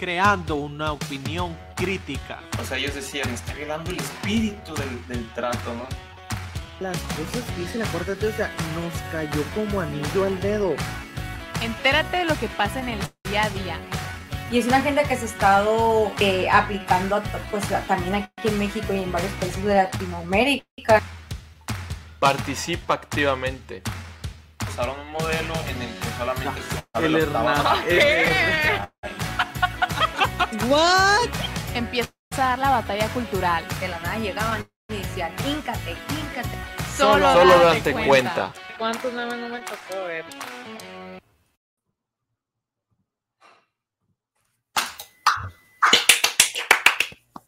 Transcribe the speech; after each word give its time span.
creando 0.00 0.54
una 0.54 0.92
opinión 0.92 1.54
crítica. 1.76 2.40
O 2.58 2.64
sea, 2.64 2.78
ellos 2.78 2.94
decían, 2.94 3.28
está 3.28 3.52
violando 3.52 3.90
el 3.90 3.98
espíritu 3.98 4.74
del, 4.74 5.06
del 5.06 5.28
trato, 5.34 5.74
¿no? 5.74 5.86
Las 6.80 6.96
cosas 6.96 7.44
que 7.50 7.60
dice 7.60 7.76
la 7.76 7.84
Corte, 7.88 8.12
o 8.12 8.32
sea, 8.32 8.50
nos 8.74 8.94
cayó 9.12 9.44
como 9.54 9.82
anillo 9.82 10.24
al 10.24 10.40
dedo. 10.40 10.74
Entérate 11.60 12.16
de 12.16 12.24
lo 12.24 12.34
que 12.36 12.48
pasa 12.48 12.80
en 12.80 12.88
el 12.88 13.00
día 13.24 13.44
a 13.44 13.50
día. 13.50 13.76
Y 14.50 14.58
es 14.58 14.66
una 14.66 14.78
agenda 14.78 15.02
que 15.04 15.16
se 15.16 15.26
ha 15.26 15.28
estado 15.28 16.10
eh, 16.18 16.48
aplicando 16.50 17.22
pues, 17.50 17.64
también 17.86 18.14
aquí 18.14 18.48
en 18.48 18.58
México 18.58 18.94
y 18.94 19.02
en 19.02 19.12
varios 19.12 19.32
países 19.32 19.62
de 19.62 19.74
Latinoamérica. 19.74 21.02
Participa 22.18 22.94
activamente. 22.94 23.82
Usaron 24.66 24.98
un 24.98 25.12
modelo 25.12 25.52
en 25.68 25.82
el 25.82 25.94
que 25.94 26.08
solamente 26.18 26.62
se 26.62 26.84
sabe 26.90 27.06
El 27.06 27.16
Hernán. 27.16 27.66
¿What? 30.40 31.28
Empieza 31.74 32.10
a 32.30 32.36
dar 32.38 32.58
la 32.58 32.70
batalla 32.70 33.12
cultural. 33.12 33.62
De 33.78 33.88
la 33.88 34.00
nada 34.00 34.18
llegaban 34.18 34.66
y 34.88 34.96
decían, 34.96 35.32
híncate, 35.46 35.90
híncate. 35.90 36.48
Solo, 36.96 37.30
Solo 37.30 37.58
date 37.58 37.92
date 37.92 38.06
cuenta. 38.06 38.52
¿Cuántos 38.78 39.12
memes 39.12 39.38
no 39.38 39.48
me 39.50 39.60
tocó 39.60 40.04
ver? 40.06 40.24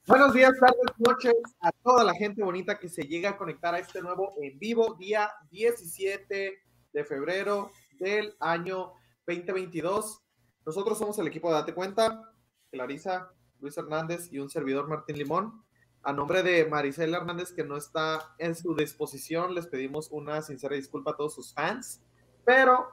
Buenos 0.07 0.35
días, 0.35 0.53
tardes, 0.61 0.77
noches 0.99 1.35
a 1.63 1.73
toda 1.73 2.05
la 2.05 2.13
gente 2.13 2.43
bonita 2.45 2.79
que 2.79 2.91
se 2.91 3.05
llega 3.05 3.31
a 3.31 3.39
conectar 3.39 3.75
a 3.75 3.79
este 3.79 4.03
nuevo 4.03 4.35
en 4.43 4.59
vivo, 4.59 4.97
día 4.99 5.33
17 5.51 6.59
de 6.93 7.05
febrero 7.05 7.71
del 7.99 8.37
año 8.39 8.93
2022. 9.27 10.21
Nosotros 10.67 10.99
somos 10.99 11.19
el 11.19 11.29
equipo 11.29 11.49
de 11.49 11.55
Date 11.55 11.73
Cuenta, 11.73 12.29
Clarisa, 12.73 13.31
Luis 13.61 13.77
Hernández 13.77 14.33
y 14.33 14.39
un 14.39 14.51
servidor 14.51 14.89
Martín 14.89 15.19
Limón. 15.19 15.63
A 16.03 16.13
nombre 16.13 16.43
de 16.43 16.65
Maricela 16.65 17.19
Hernández, 17.19 17.53
que 17.53 17.63
no 17.63 17.77
está 17.77 18.35
en 18.39 18.57
su 18.57 18.75
disposición, 18.75 19.55
les 19.55 19.69
pedimos 19.69 20.09
una 20.11 20.43
sincera 20.43 20.75
disculpa 20.75 21.13
a 21.13 21.17
todos 21.17 21.35
sus 21.35 21.55
fans, 21.55 22.01
pero 22.45 22.89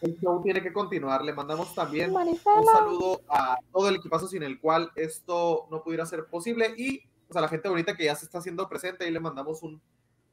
el 0.00 0.18
show 0.18 0.40
tiene 0.42 0.62
que 0.62 0.72
continuar. 0.72 1.22
Le 1.22 1.34
mandamos 1.34 1.74
también 1.74 2.14
un 2.14 2.38
saludo 2.72 3.20
a 3.28 3.58
todo 3.70 3.90
el 3.90 3.96
equipazo 3.96 4.28
sin 4.28 4.42
el 4.42 4.58
cual 4.60 4.90
esto 4.94 5.66
no 5.70 5.82
pudiera 5.82 6.06
ser 6.06 6.26
posible 6.26 6.72
y 6.76 7.02
pues, 7.26 7.36
a 7.36 7.40
la 7.40 7.48
gente 7.48 7.68
bonita 7.68 7.94
que 7.94 8.04
ya 8.04 8.14
se 8.14 8.24
está 8.24 8.38
haciendo 8.38 8.66
presente 8.66 9.06
y 9.06 9.10
le 9.10 9.20
mandamos 9.20 9.62
un 9.62 9.82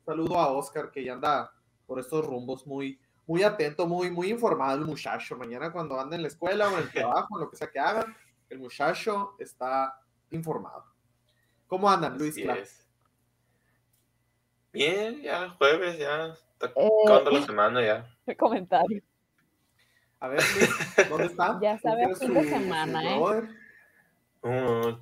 saludo 0.05 0.39
a 0.39 0.51
Oscar 0.53 0.89
que 0.89 1.03
ya 1.03 1.13
anda 1.13 1.51
por 1.85 1.99
estos 1.99 2.25
rumbos 2.25 2.65
muy 2.65 2.99
muy 3.25 3.41
atento, 3.43 3.87
muy 3.87 4.11
muy 4.11 4.29
informado 4.29 4.79
el 4.79 4.85
muchacho. 4.85 5.35
Mañana 5.37 5.71
cuando 5.71 5.99
ande 5.99 6.15
en 6.15 6.21
la 6.21 6.27
escuela 6.29 6.69
o 6.69 6.77
en 6.77 6.83
el 6.83 6.91
trabajo, 6.91 7.35
en 7.35 7.41
lo 7.41 7.49
que 7.49 7.57
sea 7.57 7.71
que 7.71 7.79
hagan, 7.79 8.15
el 8.53 8.59
muchacho 8.59 9.35
está 9.39 9.99
informado. 10.29 10.85
¿Cómo 11.67 11.89
andan, 11.89 12.17
Luis? 12.17 12.35
Bien, 14.71 15.21
ya 15.21 15.49
jueves, 15.49 15.97
ya 15.97 16.27
está 16.53 16.71
Eh, 16.75 16.89
acabando 17.03 17.31
la 17.31 17.41
semana 17.45 17.81
ya. 17.81 18.15
el 18.27 18.37
comentario. 18.37 19.03
A 20.19 20.27
ver, 20.29 20.41
Luis, 20.55 21.09
¿dónde 21.09 21.25
está? 21.25 21.59
Ya 21.61 21.79
sabe, 21.79 22.03
¿Dónde 22.03 22.19
fin 22.19 22.33
de 22.33 22.43
semana, 22.49 23.01
su 23.01 23.07
¿eh? 23.07 23.19
brother? 23.19 23.49
Uh, 24.43 24.97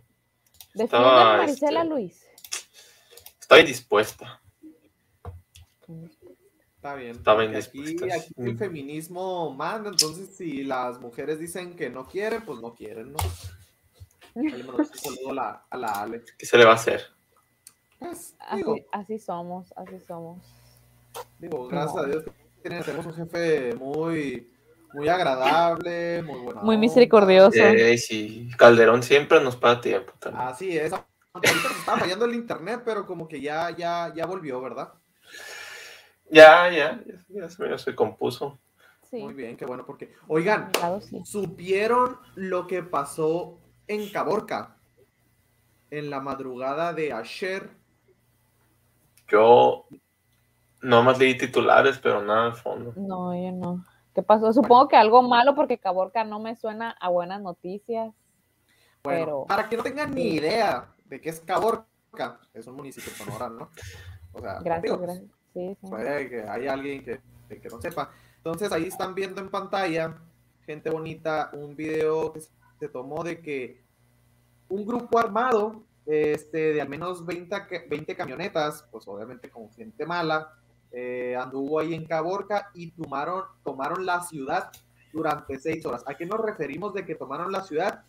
Defiende 0.74 0.84
Estaba, 0.86 1.34
a 1.34 1.38
Maricela 1.38 1.82
este, 1.82 1.90
Luis. 1.94 2.26
estoy 3.40 3.64
dispuesta. 3.64 4.42
Está 6.82 6.96
bien. 6.96 7.12
Estaba 7.12 7.44
porque 7.44 7.58
aquí, 7.58 8.12
aquí 8.12 8.34
el 8.38 8.58
feminismo 8.58 9.54
manda, 9.54 9.92
entonces 9.92 10.36
si 10.36 10.64
las 10.64 11.00
mujeres 11.00 11.38
dicen 11.38 11.76
que 11.76 11.92
no 11.92 12.08
quieren, 12.08 12.42
pues 12.44 12.60
no 12.60 12.74
quieren, 12.74 13.12
¿no? 13.12 13.20
Ahí 14.36 14.64
saludo 14.96 15.30
a 15.30 15.34
la, 15.36 15.66
a 15.70 15.78
la 15.78 15.88
Ale. 15.90 16.24
¿Qué 16.40 16.44
se 16.48 16.58
le 16.58 16.66
va 16.66 16.72
a 16.72 16.76
hacer? 16.76 17.02
Pues, 18.00 18.36
digo, 18.56 18.74
Así, 18.74 18.86
así 18.94 19.20
somos, 19.20 19.72
así 19.78 20.00
somos. 20.08 20.42
digo, 21.38 21.68
gracias 21.68 21.98
a 22.04 22.08
Dios 22.08 22.24
tiene- 22.64 22.82
tenemos 22.82 23.06
un 23.06 23.14
jefe 23.14 23.76
muy, 23.76 24.52
muy 24.94 25.08
agradable, 25.08 26.24
muy 26.24 26.40
bueno. 26.40 26.62
Muy 26.64 26.78
misericordioso. 26.78 27.60
Eh, 27.60 27.96
sí, 28.00 28.50
Calderón 28.58 29.04
siempre 29.04 29.40
nos 29.40 29.56
paga 29.56 29.82
tiempo 29.82 30.14
también. 30.20 30.48
Así 30.48 30.76
es. 30.76 30.92
Ahorita 30.92 31.54
nos 31.54 31.78
estaba 31.78 32.00
fallando 32.00 32.26
el 32.26 32.34
internet, 32.34 32.82
pero 32.84 33.06
como 33.06 33.28
que 33.28 33.40
ya, 33.40 33.70
ya, 33.70 34.12
ya 34.16 34.26
volvió, 34.26 34.60
¿verdad? 34.60 34.94
Ya, 36.32 36.70
ya, 36.70 37.04
ya, 37.06 37.16
ya 37.28 37.50
se, 37.50 37.70
ya 37.70 37.78
se 37.78 37.94
compuso. 37.94 38.58
Sí. 39.10 39.22
Muy 39.22 39.34
bien, 39.34 39.58
qué 39.58 39.66
bueno, 39.66 39.86
porque, 39.86 40.14
oigan, 40.28 40.72
mi 40.74 40.82
lado 40.82 41.02
sí. 41.02 41.22
¿supieron 41.26 42.18
lo 42.36 42.66
que 42.68 42.82
pasó 42.82 43.60
en 43.88 44.10
Caborca? 44.10 44.78
En 45.90 46.10
la 46.10 46.22
madrugada 46.22 46.94
de 46.94 47.12
ayer. 47.12 47.70
Yo 49.28 49.86
nomás 50.82 51.20
leí 51.20 51.38
titulares, 51.38 52.00
pero 52.00 52.22
nada 52.24 52.52
de 52.52 52.54
fondo. 52.54 52.94
No, 52.96 53.36
yo 53.36 53.52
no. 53.52 53.86
¿Qué 54.16 54.24
pasó? 54.24 54.54
Supongo 54.54 54.88
que 54.88 54.96
algo 54.96 55.22
malo 55.22 55.54
porque 55.56 55.78
Caborca 55.78 56.24
no 56.24 56.40
me 56.40 56.56
suena 56.56 56.92
a 56.92 57.10
buenas 57.10 57.42
noticias. 57.42 58.14
Bueno, 59.04 59.26
Pero- 59.26 59.46
para 59.48 59.68
que 59.68 59.76
no 59.76 59.84
tengan 59.84 60.14
ni 60.16 60.36
idea 60.36 60.94
de 61.06 61.20
qué 61.20 61.30
es 61.30 61.42
Caborca, 61.42 62.40
es 62.54 62.68
un 62.68 62.76
municipio 62.76 63.12
de 63.12 63.18
Sonora, 63.18 63.50
¿no? 63.50 63.70
O 64.32 64.40
sea, 64.40 64.60
Gracias, 64.62 64.84
digo, 64.84 64.98
gracias. 64.98 65.30
Sí, 65.84 66.30
que 66.30 66.46
hay 66.48 66.68
alguien 66.68 67.04
que, 67.04 67.20
que- 67.50 67.70
no 67.70 67.82
sepa. 67.82 68.12
Entonces 68.38 68.72
ahí 68.72 68.86
están 68.86 69.14
viendo 69.14 69.42
en 69.42 69.50
pantalla, 69.50 70.18
gente 70.66 70.90
bonita, 70.90 71.50
un 71.54 71.76
video 71.76 72.34
que 72.34 72.42
se 72.80 72.88
tomó 72.88 73.24
de 73.24 73.40
que 73.42 73.82
un 74.70 74.86
grupo 74.86 75.20
armado 75.20 75.84
este, 76.06 76.74
de 76.74 76.82
al 76.82 76.90
menos 76.90 77.26
20, 77.26 77.50
ca- 77.50 77.84
20 77.90 78.16
camionetas, 78.16 78.84
pues 78.92 79.08
obviamente 79.08 79.50
con 79.50 79.70
gente 79.72 80.06
mala, 80.06 80.54
eh, 80.92 81.36
anduvo 81.40 81.80
ahí 81.80 81.94
en 81.94 82.06
Caborca 82.06 82.70
y 82.74 82.92
tomaron, 82.92 83.44
tomaron 83.64 84.06
la 84.06 84.22
ciudad 84.22 84.72
durante 85.14 85.60
seis 85.60 85.86
horas. 85.86 86.04
¿A 86.08 86.16
qué 86.16 86.26
nos 86.26 86.40
referimos 86.40 86.94
de 86.94 87.06
que 87.06 87.16
tomaron 87.16 87.52
la 87.52 87.62
ciudad? 87.64 88.04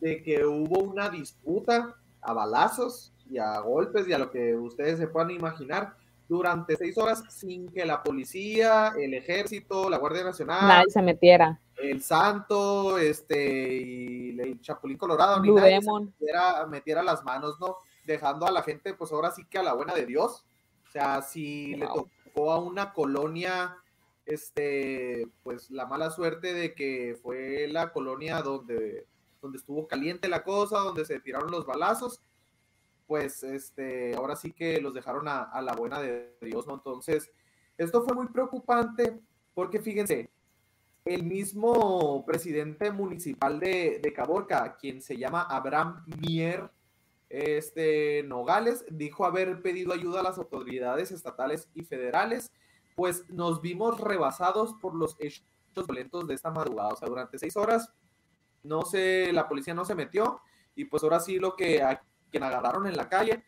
De 0.00 0.22
que 0.22 0.44
hubo 0.44 0.80
una 0.80 1.08
disputa 1.08 1.94
a 2.20 2.32
balazos 2.32 3.12
y 3.30 3.38
a 3.38 3.58
golpes 3.60 4.08
y 4.08 4.12
a 4.12 4.18
lo 4.18 4.30
que 4.30 4.54
ustedes 4.54 4.98
se 4.98 5.06
puedan 5.06 5.30
imaginar 5.30 5.96
durante 6.28 6.76
seis 6.76 6.96
horas 6.98 7.22
sin 7.28 7.68
que 7.68 7.84
la 7.84 8.02
policía, 8.02 8.92
el 8.98 9.14
ejército, 9.14 9.88
la 9.88 9.98
Guardia 9.98 10.24
Nacional, 10.24 10.66
Nadie 10.66 10.90
se 10.90 11.02
metiera. 11.02 11.60
el 11.76 12.02
Santo, 12.02 12.98
este, 12.98 13.76
y 13.76 14.40
el 14.40 14.60
Chapulín 14.60 14.98
Colorado, 14.98 15.40
ni 15.40 15.50
nadie 15.50 15.80
se 15.80 15.92
metiera, 15.92 16.66
metiera 16.66 17.02
las 17.02 17.22
manos, 17.24 17.60
¿no? 17.60 17.76
Dejando 18.04 18.46
a 18.46 18.50
la 18.50 18.62
gente, 18.62 18.94
pues 18.94 19.12
ahora 19.12 19.30
sí 19.30 19.44
que 19.48 19.58
a 19.58 19.62
la 19.62 19.74
buena 19.74 19.94
de 19.94 20.06
Dios. 20.06 20.44
O 20.88 20.90
sea, 20.90 21.22
si 21.22 21.76
le 21.76 21.86
tocó 21.86 22.52
a 22.52 22.58
una 22.58 22.92
colonia, 22.92 23.76
este, 24.24 25.28
pues 25.42 25.70
la 25.70 25.86
mala 25.86 26.10
suerte 26.10 26.54
de 26.54 26.74
que 26.74 27.18
fue 27.22 27.68
la 27.68 27.92
colonia 27.92 28.42
donde, 28.42 29.06
donde 29.42 29.58
estuvo 29.58 29.86
caliente 29.86 30.28
la 30.28 30.42
cosa, 30.42 30.78
donde 30.78 31.04
se 31.04 31.20
tiraron 31.20 31.50
los 31.50 31.66
balazos, 31.66 32.20
pues 33.06 33.42
este, 33.42 34.14
ahora 34.14 34.36
sí 34.36 34.52
que 34.52 34.80
los 34.80 34.94
dejaron 34.94 35.28
a, 35.28 35.60
la 35.62 35.74
buena 35.74 36.00
de 36.00 36.36
Dios, 36.40 36.66
¿no? 36.66 36.74
Entonces, 36.74 37.30
esto 37.78 38.02
fue 38.02 38.14
muy 38.14 38.28
preocupante 38.28 39.20
porque 39.54 39.80
fíjense, 39.80 40.30
el 41.04 41.22
mismo 41.22 42.24
presidente 42.26 42.90
municipal 42.90 43.60
de, 43.60 44.00
de 44.02 44.12
Caborca, 44.12 44.76
quien 44.76 45.00
se 45.00 45.16
llama 45.16 45.42
Abraham 45.42 46.04
Mier 46.20 46.70
este, 47.28 48.22
Nogales, 48.24 48.84
dijo 48.90 49.24
haber 49.24 49.62
pedido 49.62 49.92
ayuda 49.92 50.20
a 50.20 50.24
las 50.24 50.38
autoridades 50.38 51.12
estatales 51.12 51.68
y 51.74 51.82
federales, 51.82 52.50
pues 52.94 53.28
nos 53.30 53.60
vimos 53.60 54.00
rebasados 54.00 54.74
por 54.74 54.94
los 54.94 55.16
hechos 55.20 55.44
violentos 55.86 56.26
de 56.26 56.34
esta 56.34 56.50
madrugada. 56.50 56.90
O 56.90 56.96
sea, 56.96 57.08
durante 57.08 57.38
seis 57.38 57.56
horas, 57.56 57.92
no 58.62 58.82
sé, 58.82 59.32
la 59.32 59.48
policía 59.48 59.74
no 59.74 59.84
se 59.84 59.94
metió 59.94 60.40
y 60.74 60.86
pues 60.86 61.02
ahora 61.02 61.20
sí 61.20 61.38
lo 61.38 61.56
que 61.56 61.82
quien 62.30 62.42
agarraron 62.42 62.86
en 62.86 62.96
la 62.96 63.08
calle 63.08 63.42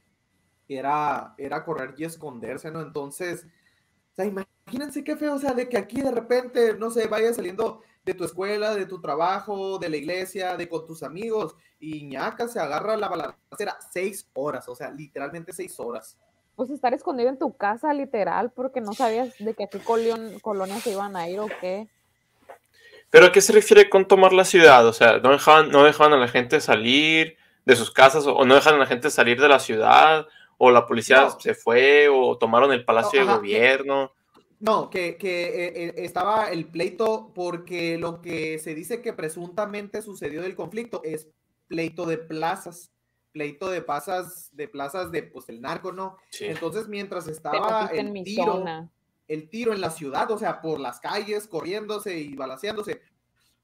era, 0.68 1.34
era 1.38 1.64
correr 1.64 1.94
y 1.96 2.04
esconderse, 2.04 2.70
¿no? 2.70 2.80
Entonces, 2.80 3.46
o 4.12 4.14
sea, 4.14 4.24
imagínense 4.24 5.04
qué 5.04 5.16
feo, 5.16 5.34
o 5.34 5.38
sea, 5.38 5.54
de 5.54 5.68
que 5.68 5.78
aquí 5.78 6.00
de 6.00 6.10
repente, 6.10 6.74
no 6.74 6.90
sé, 6.90 7.06
vayas 7.06 7.36
saliendo 7.36 7.82
de 8.04 8.14
tu 8.14 8.24
escuela, 8.24 8.74
de 8.74 8.86
tu 8.86 9.00
trabajo, 9.00 9.78
de 9.78 9.88
la 9.88 9.96
iglesia, 9.96 10.56
de 10.56 10.68
con 10.68 10.86
tus 10.86 11.02
amigos, 11.02 11.54
y 11.78 12.04
ñaca 12.04 12.48
se 12.48 12.58
agarra 12.58 12.96
la 12.96 13.08
balacera 13.08 13.78
seis 13.92 14.28
horas, 14.34 14.68
o 14.68 14.74
sea, 14.74 14.90
literalmente 14.90 15.52
seis 15.52 15.78
horas. 15.78 16.16
Pues 16.56 16.70
estar 16.70 16.92
escondido 16.92 17.28
en 17.28 17.38
tu 17.38 17.56
casa, 17.56 17.92
literal, 17.94 18.50
porque 18.50 18.80
no 18.80 18.92
sabías 18.92 19.34
de 19.38 19.54
que 19.54 19.64
a 19.64 19.68
qué 19.68 19.78
colion- 19.80 20.40
colonia 20.40 20.80
se 20.80 20.90
iban 20.90 21.16
a 21.16 21.28
ir 21.28 21.38
o 21.38 21.46
qué. 21.60 21.88
¿Pero 23.10 23.26
a 23.26 23.32
qué 23.32 23.40
se 23.40 23.52
refiere 23.52 23.88
con 23.88 24.08
tomar 24.08 24.32
la 24.32 24.44
ciudad? 24.44 24.86
O 24.86 24.92
sea, 24.92 25.18
¿no 25.18 25.30
dejaban, 25.30 25.70
no 25.70 25.84
dejaban 25.84 26.12
a 26.14 26.18
la 26.18 26.28
gente 26.28 26.60
salir 26.60 27.36
de 27.64 27.76
sus 27.76 27.90
casas 27.90 28.26
o, 28.26 28.34
o 28.36 28.44
no 28.44 28.54
dejaban 28.54 28.80
a 28.80 28.84
la 28.84 28.88
gente 28.88 29.10
salir 29.10 29.40
de 29.40 29.48
la 29.48 29.58
ciudad? 29.58 30.26
¿O 30.56 30.70
la 30.70 30.86
policía 30.86 31.22
No. 31.22 31.38
se 31.40 31.54
fue 31.54 32.08
o 32.08 32.36
tomaron 32.36 32.72
el 32.72 32.84
palacio 32.84 33.20
No, 33.20 33.26
de 33.26 33.30
ajá. 33.32 33.38
gobierno? 33.38 34.12
No, 34.60 34.90
que, 34.90 35.16
que 35.16 35.42
eh, 35.66 35.72
eh, 35.76 35.94
estaba 35.98 36.50
el 36.50 36.66
pleito 36.66 37.30
porque 37.32 37.96
lo 37.96 38.20
que 38.20 38.58
se 38.58 38.74
dice 38.74 39.00
que 39.00 39.12
presuntamente 39.12 40.02
sucedió 40.02 40.42
del 40.42 40.56
conflicto 40.56 41.00
es 41.04 41.28
pleito 41.68 42.06
de 42.06 42.18
plazas, 42.18 42.90
pleito 43.30 43.68
de 43.70 43.82
plazas, 43.82 44.48
de 44.56 44.66
plazas 44.66 45.12
de 45.12 45.22
pues 45.22 45.48
el 45.48 45.60
narco, 45.60 45.92
¿no? 45.92 46.16
Sí. 46.30 46.46
Entonces, 46.46 46.88
mientras 46.88 47.28
estaba 47.28 47.86
el 47.92 48.10
mi 48.10 48.24
tiro, 48.24 48.44
zona. 48.54 48.90
el 49.28 49.48
tiro 49.48 49.72
en 49.72 49.80
la 49.80 49.90
ciudad, 49.90 50.28
o 50.32 50.38
sea, 50.38 50.60
por 50.60 50.80
las 50.80 50.98
calles, 50.98 51.46
corriéndose 51.46 52.18
y 52.18 52.34
balaseándose. 52.34 53.00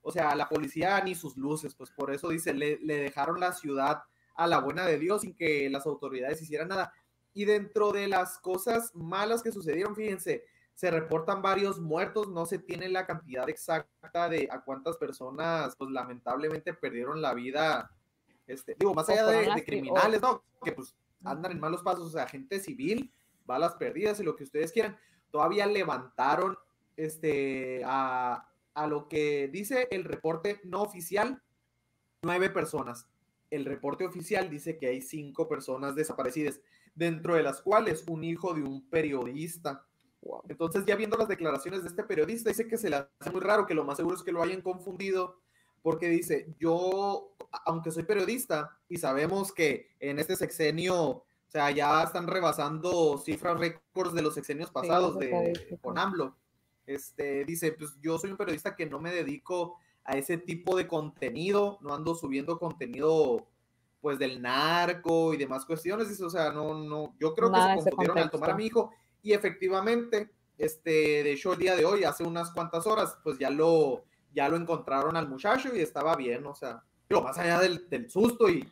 O 0.06 0.12
sea, 0.12 0.34
la 0.36 0.48
policía 0.48 1.00
ni 1.00 1.14
sus 1.14 1.36
luces, 1.36 1.74
pues 1.74 1.90
por 1.90 2.12
eso 2.12 2.28
dice, 2.28 2.52
le, 2.52 2.78
le 2.80 2.98
dejaron 2.98 3.40
la 3.40 3.52
ciudad 3.52 4.02
a 4.34 4.46
la 4.46 4.60
buena 4.60 4.84
de 4.84 4.98
Dios 4.98 5.22
sin 5.22 5.34
que 5.34 5.68
las 5.70 5.86
autoridades 5.86 6.42
hicieran 6.42 6.68
nada. 6.68 6.92
Y 7.32 7.46
dentro 7.46 7.90
de 7.90 8.06
las 8.06 8.38
cosas 8.38 8.94
malas 8.94 9.42
que 9.42 9.50
sucedieron, 9.50 9.96
fíjense, 9.96 10.44
se 10.74 10.90
reportan 10.90 11.40
varios 11.40 11.80
muertos, 11.80 12.28
no 12.28 12.44
se 12.44 12.58
tiene 12.58 12.88
la 12.88 13.06
cantidad 13.06 13.48
exacta 13.48 14.28
de 14.28 14.48
a 14.50 14.60
cuántas 14.60 14.98
personas, 14.98 15.74
pues 15.76 15.90
lamentablemente 15.90 16.74
perdieron 16.74 17.22
la 17.22 17.32
vida, 17.32 17.90
este, 18.46 18.76
digo, 18.78 18.92
más 18.92 19.08
allá 19.08 19.26
de, 19.26 19.54
de 19.54 19.64
criminales, 19.64 20.20
¿no? 20.20 20.44
Que 20.62 20.72
pues 20.72 20.94
andan 21.24 21.52
en 21.52 21.60
malos 21.60 21.82
pasos, 21.82 22.06
o 22.06 22.10
sea, 22.10 22.26
gente 22.26 22.60
civil, 22.60 23.10
balas 23.46 23.74
perdidas 23.76 24.20
y 24.20 24.24
lo 24.24 24.36
que 24.36 24.44
ustedes 24.44 24.70
quieran, 24.70 24.98
todavía 25.30 25.66
levantaron 25.66 26.58
este, 26.96 27.82
a, 27.84 28.48
a 28.74 28.86
lo 28.86 29.08
que 29.08 29.48
dice 29.48 29.88
el 29.90 30.04
reporte 30.04 30.60
no 30.64 30.82
oficial, 30.82 31.42
nueve 32.22 32.50
personas. 32.50 33.08
El 33.50 33.64
reporte 33.64 34.04
oficial 34.04 34.50
dice 34.50 34.76
que 34.76 34.88
hay 34.88 35.00
cinco 35.00 35.48
personas 35.48 35.94
desaparecidas, 35.94 36.60
dentro 36.94 37.34
de 37.34 37.42
las 37.42 37.60
cuales 37.62 38.04
un 38.08 38.24
hijo 38.24 38.54
de 38.54 38.62
un 38.62 38.88
periodista. 38.88 39.86
Entonces, 40.48 40.84
ya 40.86 40.96
viendo 40.96 41.16
las 41.16 41.28
declaraciones 41.28 41.82
de 41.82 41.88
este 41.88 42.02
periodista, 42.02 42.48
dice 42.48 42.66
que 42.66 42.78
se 42.78 42.90
le 42.90 42.96
hace 42.96 43.30
muy 43.30 43.40
raro, 43.40 43.66
que 43.66 43.74
lo 43.74 43.84
más 43.84 43.96
seguro 43.96 44.16
es 44.16 44.22
que 44.22 44.32
lo 44.32 44.42
hayan 44.42 44.62
confundido, 44.62 45.38
porque 45.82 46.08
dice, 46.08 46.54
yo, 46.58 47.34
aunque 47.66 47.90
soy 47.90 48.04
periodista, 48.04 48.78
y 48.88 48.96
sabemos 48.96 49.52
que 49.52 49.90
en 50.00 50.18
este 50.18 50.34
sexenio, 50.34 50.96
o 50.96 51.26
sea, 51.48 51.70
ya 51.70 52.02
están 52.02 52.26
rebasando 52.26 53.18
cifras 53.18 53.60
récords 53.60 54.14
de 54.14 54.22
los 54.22 54.34
sexenios 54.34 54.70
pasados 54.70 55.18
de, 55.18 55.78
con 55.82 55.98
AMLO. 55.98 56.34
Este, 56.86 57.44
dice, 57.44 57.72
pues 57.72 57.96
yo 58.00 58.18
soy 58.18 58.30
un 58.30 58.36
periodista 58.36 58.76
que 58.76 58.86
no 58.86 59.00
me 59.00 59.10
dedico 59.12 59.78
a 60.04 60.18
ese 60.18 60.36
tipo 60.38 60.76
de 60.76 60.86
contenido, 60.86 61.78
no 61.80 61.94
ando 61.94 62.14
subiendo 62.14 62.58
contenido 62.58 63.46
pues 64.00 64.18
del 64.18 64.42
narco 64.42 65.32
y 65.32 65.38
demás 65.38 65.64
cuestiones, 65.64 66.10
dice, 66.10 66.24
o 66.24 66.30
sea, 66.30 66.52
no, 66.52 66.74
no, 66.74 67.14
yo 67.18 67.34
creo 67.34 67.48
Nada 67.48 67.74
que 67.74 67.80
se 67.80 67.90
confundieron 67.90 68.18
al 68.18 68.30
tomar 68.30 68.50
a 68.50 68.54
mi 68.54 68.66
hijo 68.66 68.90
y 69.22 69.32
efectivamente, 69.32 70.30
este, 70.58 71.22
de 71.22 71.32
hecho 71.32 71.54
el 71.54 71.58
día 71.58 71.74
de 71.74 71.86
hoy, 71.86 72.04
hace 72.04 72.22
unas 72.22 72.50
cuantas 72.50 72.86
horas, 72.86 73.16
pues 73.24 73.38
ya 73.38 73.48
lo, 73.48 74.04
ya 74.34 74.50
lo 74.50 74.56
encontraron 74.56 75.16
al 75.16 75.26
muchacho 75.26 75.74
y 75.74 75.80
estaba 75.80 76.16
bien, 76.16 76.44
o 76.46 76.54
sea, 76.54 76.82
lo 77.08 77.22
más 77.22 77.38
allá 77.38 77.58
del, 77.60 77.88
del 77.88 78.10
susto 78.10 78.50
y, 78.50 78.68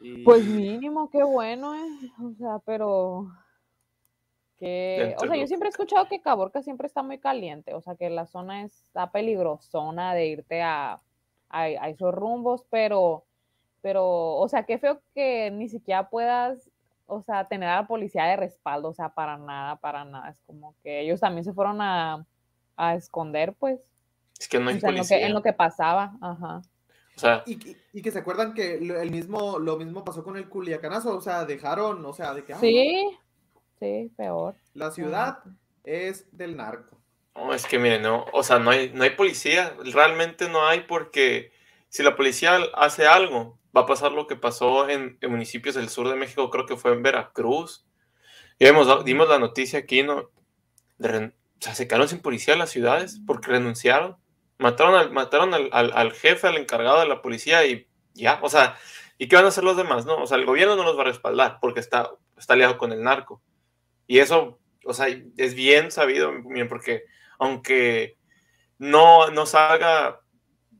y- 0.00 0.22
Pues 0.22 0.46
mínimo, 0.46 1.10
qué 1.10 1.24
bueno, 1.24 1.74
eh. 1.74 2.12
O 2.22 2.32
sea, 2.38 2.60
pero 2.64 3.28
que, 4.60 5.16
o 5.18 5.26
sea, 5.26 5.34
yo 5.36 5.46
siempre 5.48 5.68
he 5.68 5.70
escuchado 5.70 6.06
que 6.06 6.20
Caborca 6.20 6.62
siempre 6.62 6.86
está 6.86 7.02
muy 7.02 7.18
caliente, 7.18 7.74
o 7.74 7.80
sea, 7.80 7.96
que 7.96 8.08
la 8.10 8.26
zona 8.26 8.62
está 8.62 9.10
peligrosona 9.10 10.14
de 10.14 10.26
irte 10.26 10.62
a, 10.62 11.00
a, 11.48 11.62
a 11.62 11.88
esos 11.88 12.14
rumbos, 12.14 12.64
pero, 12.70 13.24
pero, 13.80 14.36
o 14.36 14.48
sea, 14.48 14.64
qué 14.64 14.78
feo 14.78 15.00
que 15.14 15.50
ni 15.50 15.68
siquiera 15.68 16.08
puedas, 16.10 16.70
o 17.06 17.22
sea, 17.22 17.48
tener 17.48 17.68
a 17.70 17.76
la 17.80 17.86
policía 17.88 18.24
de 18.26 18.36
respaldo, 18.36 18.90
o 18.90 18.94
sea, 18.94 19.08
para 19.08 19.36
nada, 19.38 19.76
para 19.76 20.04
nada, 20.04 20.28
es 20.30 20.40
como 20.46 20.74
que 20.84 21.00
ellos 21.00 21.18
también 21.20 21.44
se 21.44 21.52
fueron 21.54 21.80
a, 21.80 22.24
a 22.76 22.94
esconder, 22.94 23.54
pues, 23.54 23.80
Es 24.38 24.46
que 24.46 24.60
no 24.60 24.70
hay 24.70 24.76
o 24.76 24.80
sea, 24.80 24.90
en 24.90 24.96
lo 24.96 25.02
que, 25.02 25.08
policía. 25.08 25.26
en 25.26 25.32
lo 25.34 25.42
que 25.42 25.52
pasaba, 25.54 26.12
ajá. 26.20 26.60
O 27.16 27.20
sea, 27.20 27.42
y, 27.46 27.52
y- 27.68 27.76
y 27.94 28.02
que 28.02 28.10
se 28.12 28.18
acuerdan 28.20 28.54
que 28.54 28.78
lo, 28.80 28.98
el 28.98 29.10
mismo, 29.10 29.58
lo 29.58 29.76
mismo 29.76 30.04
pasó 30.04 30.22
con 30.22 30.36
el 30.36 30.48
Culiacanazo, 30.48 31.16
o 31.16 31.20
sea, 31.20 31.44
dejaron, 31.44 32.04
o 32.06 32.12
sea, 32.14 32.32
de 32.32 32.44
que 32.44 32.52
ah, 32.54 32.58
Sí, 32.60 33.10
sí, 33.80 34.12
peor. 34.16 34.54
la 34.74 34.90
ciudad 34.90 35.38
es 35.84 36.26
del 36.36 36.56
narco. 36.56 36.96
no, 37.34 37.52
es 37.54 37.66
que 37.66 37.78
miren, 37.78 38.02
no, 38.02 38.26
o 38.32 38.42
sea, 38.42 38.58
no 38.58 38.70
hay, 38.70 38.90
no 38.94 39.02
hay 39.02 39.10
policía, 39.10 39.74
realmente 39.92 40.48
no 40.48 40.66
hay 40.66 40.80
porque 40.82 41.52
si 41.88 42.02
la 42.02 42.14
policía 42.16 42.58
hace 42.74 43.06
algo, 43.06 43.58
va 43.76 43.82
a 43.82 43.86
pasar 43.86 44.12
lo 44.12 44.26
que 44.26 44.36
pasó 44.36 44.88
en, 44.88 45.16
en 45.20 45.30
municipios 45.30 45.74
del 45.74 45.88
sur 45.88 46.08
de 46.08 46.16
México, 46.16 46.50
creo 46.50 46.66
que 46.66 46.76
fue 46.76 46.92
en 46.92 47.02
Veracruz. 47.02 47.86
Y 48.58 48.66
hemos 48.66 48.86
dado- 48.86 49.02
dimos 49.04 49.28
la 49.28 49.38
noticia 49.38 49.78
aquí, 49.78 50.02
¿no? 50.02 50.30
De 50.98 51.26
o 51.26 51.62
sea, 51.62 51.74
se 51.74 51.86
quedaron 51.88 52.08
sin 52.08 52.20
policía 52.20 52.56
las 52.56 52.70
ciudades 52.70 53.20
porque 53.26 53.48
renunciaron. 53.50 54.16
Mataron 54.58 54.94
al, 54.94 55.10
mataron 55.12 55.54
al, 55.54 55.68
al- 55.72 55.92
al 55.94 56.12
jefe, 56.12 56.46
al 56.46 56.56
encargado 56.58 57.00
de 57.00 57.06
la 57.08 57.22
policía 57.22 57.64
y 57.66 57.88
ya, 58.14 58.38
o 58.42 58.48
sea, 58.50 58.76
¿y 59.18 59.28
qué 59.28 59.36
van 59.36 59.44
a 59.46 59.48
hacer 59.48 59.64
los 59.64 59.76
demás? 59.76 60.04
No, 60.04 60.16
o 60.22 60.26
sea, 60.26 60.36
el 60.36 60.44
gobierno 60.46 60.76
no 60.76 60.84
los 60.84 60.96
va 60.98 61.02
a 61.02 61.06
respaldar 61.06 61.58
porque 61.60 61.80
está, 61.80 62.10
está 62.36 62.52
aliado 62.54 62.76
con 62.76 62.92
el 62.92 63.02
narco. 63.02 63.40
Y 64.10 64.18
eso, 64.18 64.58
o 64.84 64.92
sea, 64.92 65.06
es 65.36 65.54
bien 65.54 65.92
sabido, 65.92 66.32
porque 66.68 67.04
aunque 67.38 68.16
no, 68.76 69.30
no 69.30 69.46
salga, 69.46 70.20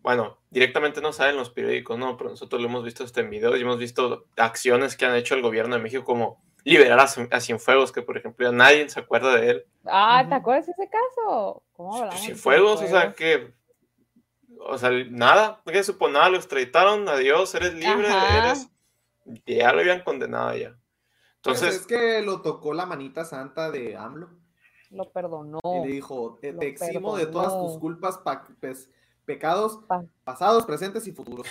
bueno, 0.02 0.40
directamente 0.50 1.00
no 1.00 1.12
sale 1.12 1.30
en 1.30 1.36
los 1.36 1.50
periódicos, 1.50 1.96
no, 1.96 2.16
pero 2.16 2.30
nosotros 2.30 2.60
lo 2.60 2.66
hemos 2.66 2.82
visto 2.82 3.04
hasta 3.04 3.20
en 3.20 3.30
videos 3.30 3.56
y 3.56 3.62
hemos 3.62 3.78
visto 3.78 4.26
acciones 4.36 4.96
que 4.96 5.04
han 5.06 5.14
hecho 5.14 5.36
el 5.36 5.42
gobierno 5.42 5.76
de 5.76 5.80
México 5.80 6.02
como 6.02 6.42
liberar 6.64 6.98
a, 6.98 7.06
Cien- 7.06 7.28
a 7.30 7.38
Cienfuegos, 7.38 7.92
que 7.92 8.02
por 8.02 8.18
ejemplo 8.18 8.50
ya 8.50 8.52
nadie 8.52 8.88
se 8.88 8.98
acuerda 8.98 9.36
de 9.36 9.50
él. 9.50 9.64
Ah, 9.86 10.24
¿te 10.28 10.34
acuerdas 10.34 10.66
de 10.66 10.72
ese 10.72 10.90
caso? 10.90 11.62
¿Cómo 11.74 11.94
hablamos 11.94 12.16
de 12.16 12.26
Cienfuegos, 12.26 12.82
o 12.82 12.86
sea, 12.88 13.12
que, 13.12 13.54
o 14.58 14.76
sea, 14.76 14.90
nada, 15.08 15.62
no 15.64 15.72
que 15.72 15.84
supo 15.84 16.08
nada, 16.08 16.30
lo 16.30 16.36
extraditaron, 16.36 17.08
adiós, 17.08 17.54
eres 17.54 17.74
libre, 17.74 18.08
Ajá. 18.08 18.48
eres, 18.48 18.68
ya 19.46 19.72
lo 19.72 19.78
habían 19.82 20.02
condenado 20.02 20.56
ya. 20.56 20.76
Entonces, 21.42 21.74
es 21.76 21.86
que 21.86 22.20
lo 22.22 22.42
tocó 22.42 22.74
la 22.74 22.84
manita 22.86 23.24
santa 23.24 23.70
de 23.70 23.96
AMLO. 23.96 24.28
Lo 24.90 25.10
perdonó. 25.10 25.60
y 25.64 25.86
le 25.86 25.92
dijo, 25.94 26.38
te, 26.40 26.48
eximo 26.66 27.16
de 27.16 27.26
todas 27.26 27.52
tus 27.58 27.78
culpas, 27.78 28.18
pa- 28.18 28.46
pues, 28.60 28.90
pecados 29.24 29.80
Pa- 29.86 30.04
pasados, 30.24 30.66
presentes 30.66 31.06
y 31.06 31.12
futuros. 31.12 31.46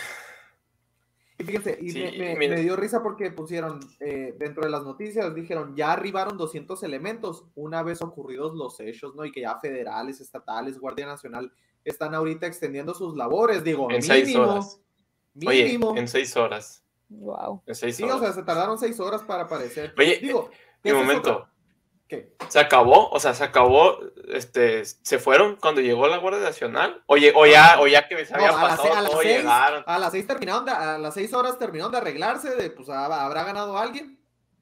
Y 1.39 1.43
fíjense, 1.45 1.77
y 1.81 1.89
Sí, 1.91 2.03
me, 2.37 2.55
dio 2.57 2.75
risa 2.75 3.01
porque 3.01 3.31
pusieron 3.31 3.79
eh, 4.01 4.35
dentro 4.37 4.63
de 4.63 4.69
las 4.69 4.83
noticias, 4.83 5.33
dijeron, 5.33 5.73
ya 5.73 5.93
arribaron 5.93 6.37
200 6.37 6.83
elementos 6.83 7.45
una 7.55 7.81
vez 7.81 8.01
ocurridos 8.01 8.55
los 8.55 8.77
hechos, 8.81 9.15
¿no? 9.15 9.23
Y 9.23 9.31
que 9.31 9.41
ya 9.41 9.57
federales, 9.57 10.19
estatales, 10.19 10.77
Guardia 10.77 11.05
Nacional 11.05 11.51
están 11.85 12.13
ahorita 12.13 12.45
extendiendo 12.45 12.93
sus 12.93 13.15
labores, 13.15 13.63
digo, 13.63 13.89
en 13.89 14.03
seis 14.03 14.27
mínimo, 14.27 14.43
horas. 14.51 14.81
Oye, 15.47 15.63
mínimo. 15.63 15.95
en 15.95 16.07
seis 16.09 16.35
horas. 16.35 16.83
Wow. 17.09 17.63
En 17.65 17.75
seis 17.75 17.95
Sí, 17.95 18.03
horas. 18.03 18.17
o 18.17 18.19
sea, 18.19 18.33
se 18.33 18.43
tardaron 18.43 18.77
seis 18.77 18.99
horas 18.99 19.21
para 19.23 19.43
aparecer. 19.43 19.93
Oye, 19.97 20.19
digo, 20.21 20.45
un 20.45 20.51
esa 20.83 20.95
es 20.97 21.01
momento. 21.05 21.47
¿Qué? 22.07 22.35
Se 22.47 22.59
acabó, 22.59 23.09
o 23.11 23.19
sea, 23.19 23.35
se 23.35 23.43
acabó, 23.43 23.99
este, 24.29 24.83
se 24.85 25.19
fueron 25.19 25.57
cuando 25.57 25.79
llegó 25.81 26.07
la 26.07 26.17
Guardia 26.17 26.41
Nacional. 26.41 27.03
Oye, 27.05 27.31
o 27.35 27.45
ya, 27.45 27.79
o 27.79 27.85
ya 27.87 28.07
que 28.07 28.25
se 28.25 28.33
No, 28.33 28.37
había 28.39 28.49
a, 28.49 28.61
las, 28.63 28.77
pasado 28.79 28.95
a 28.95 29.01
las 29.01 29.11
seis, 29.21 29.37
llegaron. 29.37 29.83
a 29.85 29.99
las 29.99 30.11
seis 30.11 30.25
terminaron 30.25 30.65
de- 30.65 30.71
a 30.71 30.97
las 30.97 31.13
seis 31.13 31.33
horas 31.33 31.59
terminaron 31.59 31.91
de 31.91 31.97
arreglarse, 31.99 32.55
de 32.55 32.71
pues 32.71 32.89
habrá 32.89 33.43
ganado 33.43 33.77
alguien. 33.77 34.19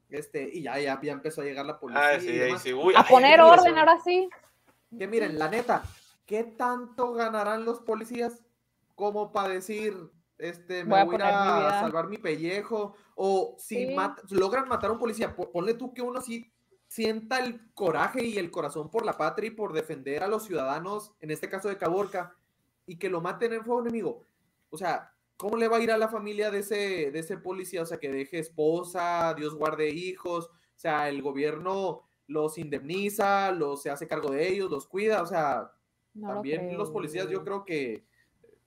Este, 0.09 0.49
y 0.51 0.63
ya, 0.63 0.77
ya, 0.79 0.99
ya 1.01 1.11
empezó 1.13 1.41
a 1.41 1.45
llegar 1.45 1.65
la 1.65 1.79
policía. 1.79 2.17
Y 2.17 2.21
sí, 2.21 2.27
ahí 2.29 2.37
demás. 2.37 2.61
sí. 2.61 2.73
Uy, 2.73 2.93
A 2.95 2.99
ay, 2.99 3.05
poner 3.09 3.39
orden 3.41 3.77
ahora 3.77 3.97
sí. 4.03 4.29
Que 4.97 5.07
miren, 5.07 5.37
la 5.39 5.49
neta, 5.49 5.83
¿qué 6.25 6.43
tanto 6.43 7.13
ganarán 7.13 7.63
los 7.65 7.79
policías 7.79 8.41
como 8.95 9.31
para 9.31 9.49
decir, 9.49 9.95
este, 10.37 10.83
me 10.83 10.91
Voy 10.91 10.99
a 10.99 11.03
voy 11.05 11.21
a 11.21 11.69
a 11.69 11.79
salvar 11.81 12.07
mi 12.07 12.17
pellejo? 12.17 12.95
O 13.15 13.55
si 13.57 13.87
Sí. 13.87 13.95
mat- 13.95 14.21
logran 14.31 14.67
matar 14.67 14.89
a 14.89 14.93
un 14.93 14.99
policía, 14.99 15.35
po- 15.35 15.51
ponle 15.51 15.73
tú 15.73 15.93
que 15.93 16.01
uno 16.01 16.21
sí 16.21 16.51
sienta 16.87 17.39
el 17.39 17.73
coraje 17.73 18.23
y 18.25 18.37
el 18.37 18.49
corazón 18.51 18.89
por 18.89 19.05
la 19.05 19.17
patria 19.17 19.47
y 19.47 19.51
por 19.51 19.73
defender 19.73 20.23
a 20.23 20.27
los 20.27 20.43
ciudadanos, 20.45 21.13
en 21.19 21.31
este 21.31 21.49
caso 21.49 21.67
de 21.69 21.77
Caborca, 21.77 22.35
y 22.85 22.97
que 22.97 23.09
lo 23.09 23.19
maten 23.19 23.53
en 23.53 23.65
fuego 23.65 23.81
enemigo. 23.81 24.25
O 24.69 24.77
sea, 24.77 25.11
¿cómo 25.35 25.57
le 25.57 25.67
va 25.67 25.77
a 25.77 25.81
ir 25.81 25.91
a 25.91 25.97
la 25.97 26.07
familia 26.07 26.49
de 26.51 26.59
ese, 26.59 27.11
de 27.11 27.19
ese 27.19 27.37
policía? 27.37 27.81
O 27.81 27.85
sea, 27.85 27.97
que 27.99 28.11
deje 28.11 28.39
esposa, 28.39 29.33
Dios 29.33 29.55
guarde 29.55 29.89
hijos, 29.89 30.45
o 30.47 30.79
sea, 30.79 31.09
el 31.09 31.21
gobierno 31.21 32.03
los 32.27 32.57
indemniza, 32.57 33.51
los 33.51 33.81
se 33.81 33.89
hace 33.89 34.07
cargo 34.07 34.29
de 34.31 34.47
ellos, 34.47 34.69
los 34.69 34.87
cuida, 34.87 35.21
o 35.21 35.25
sea, 35.25 35.71
No 36.13 36.27
lo 36.27 36.33
también 36.35 36.77
los 36.77 36.91
policías 36.91 37.29
yo 37.29 37.43
creo 37.43 37.65
que 37.65 38.05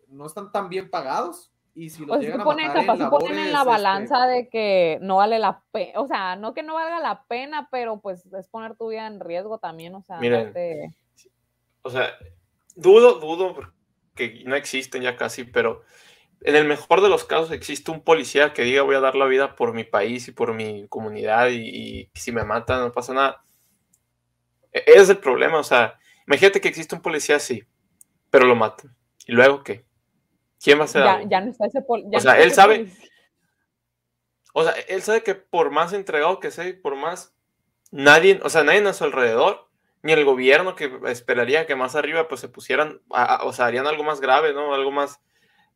no 0.08 0.26
están 0.26 0.50
tan 0.52 0.68
bien 0.68 0.90
pagados 0.90 1.49
y 1.74 1.90
si 1.90 2.00
los 2.04 2.08
Pues 2.08 2.22
llegan 2.22 2.40
a 2.40 2.44
ponen, 2.44 2.66
matar 2.66 2.76
capaz 2.78 2.94
en 2.94 2.98
se 2.98 3.06
ponen 3.06 3.38
en 3.38 3.52
la 3.52 3.58
este, 3.58 3.70
balanza 3.70 4.26
de 4.26 4.48
que 4.48 4.98
no 5.02 5.16
vale 5.16 5.38
la 5.38 5.62
pena, 5.72 6.00
o 6.00 6.06
sea, 6.06 6.36
no 6.36 6.54
que 6.54 6.62
no 6.62 6.74
valga 6.74 7.00
la 7.00 7.24
pena, 7.24 7.68
pero 7.70 8.00
pues 8.00 8.26
es 8.26 8.48
poner 8.48 8.76
tu 8.76 8.88
vida 8.88 9.06
en 9.06 9.20
riesgo 9.20 9.58
también, 9.58 9.94
o 9.94 10.02
sea, 10.02 10.20
Miren, 10.20 10.52
O 11.82 11.90
sea, 11.90 12.10
dudo, 12.76 13.20
dudo, 13.20 13.54
porque 13.54 14.42
no 14.46 14.54
existen 14.56 15.02
ya 15.02 15.16
casi, 15.16 15.44
pero 15.44 15.82
en 16.42 16.56
el 16.56 16.66
mejor 16.66 17.02
de 17.02 17.08
los 17.10 17.24
casos 17.24 17.52
existe 17.52 17.90
un 17.90 18.02
policía 18.02 18.52
que 18.54 18.62
diga 18.62 18.82
voy 18.82 18.96
a 18.96 19.00
dar 19.00 19.16
la 19.16 19.26
vida 19.26 19.56
por 19.56 19.74
mi 19.74 19.84
país 19.84 20.28
y 20.28 20.32
por 20.32 20.54
mi 20.54 20.88
comunidad 20.88 21.48
y, 21.50 21.68
y 22.02 22.10
si 22.14 22.32
me 22.32 22.44
matan 22.44 22.80
no 22.80 22.92
pasa 22.92 23.14
nada. 23.14 23.42
E- 24.72 24.84
Ese 24.86 25.00
es 25.02 25.10
el 25.10 25.18
problema, 25.18 25.58
o 25.58 25.62
sea, 25.64 25.98
imagínate 26.26 26.60
que 26.60 26.68
existe 26.68 26.94
un 26.94 27.02
policía 27.02 27.36
así, 27.36 27.62
pero 28.30 28.46
lo 28.46 28.56
matan. 28.56 28.96
¿Y 29.26 29.32
luego 29.32 29.64
qué? 29.64 29.86
¿Quién 30.62 30.78
va 30.78 30.82
a 30.82 30.84
hacer 30.84 31.02
Ya, 31.28 31.40
no 31.40 31.50
está 31.50 31.66
ese 31.66 31.82
pol- 31.82 32.04
ya 32.10 32.18
O 32.18 32.20
sea, 32.20 32.40
él 32.40 32.52
sabe- 32.52 32.78
policía. 32.80 33.08
O 34.52 34.64
sea, 34.64 34.72
él 34.88 35.02
sabe 35.02 35.22
que 35.22 35.34
por 35.34 35.70
más 35.70 35.92
entregado 35.92 36.40
que 36.40 36.50
sea 36.50 36.66
y 36.66 36.72
por 36.72 36.96
más 36.96 37.34
nadie, 37.92 38.40
o 38.42 38.50
sea, 38.50 38.64
nadie 38.64 38.86
a 38.86 38.92
su 38.92 39.04
alrededor, 39.04 39.68
ni 40.02 40.12
el 40.12 40.24
gobierno 40.24 40.74
que 40.74 40.90
esperaría 41.06 41.66
que 41.66 41.76
más 41.76 41.94
arriba 41.94 42.26
pues 42.26 42.40
se 42.40 42.48
pusieran, 42.48 43.00
a- 43.10 43.36
a- 43.36 43.44
o 43.44 43.52
sea, 43.52 43.66
harían 43.66 43.86
algo 43.86 44.02
más 44.02 44.20
grave, 44.20 44.52
¿no? 44.52 44.74
Algo 44.74 44.90
más, 44.90 45.20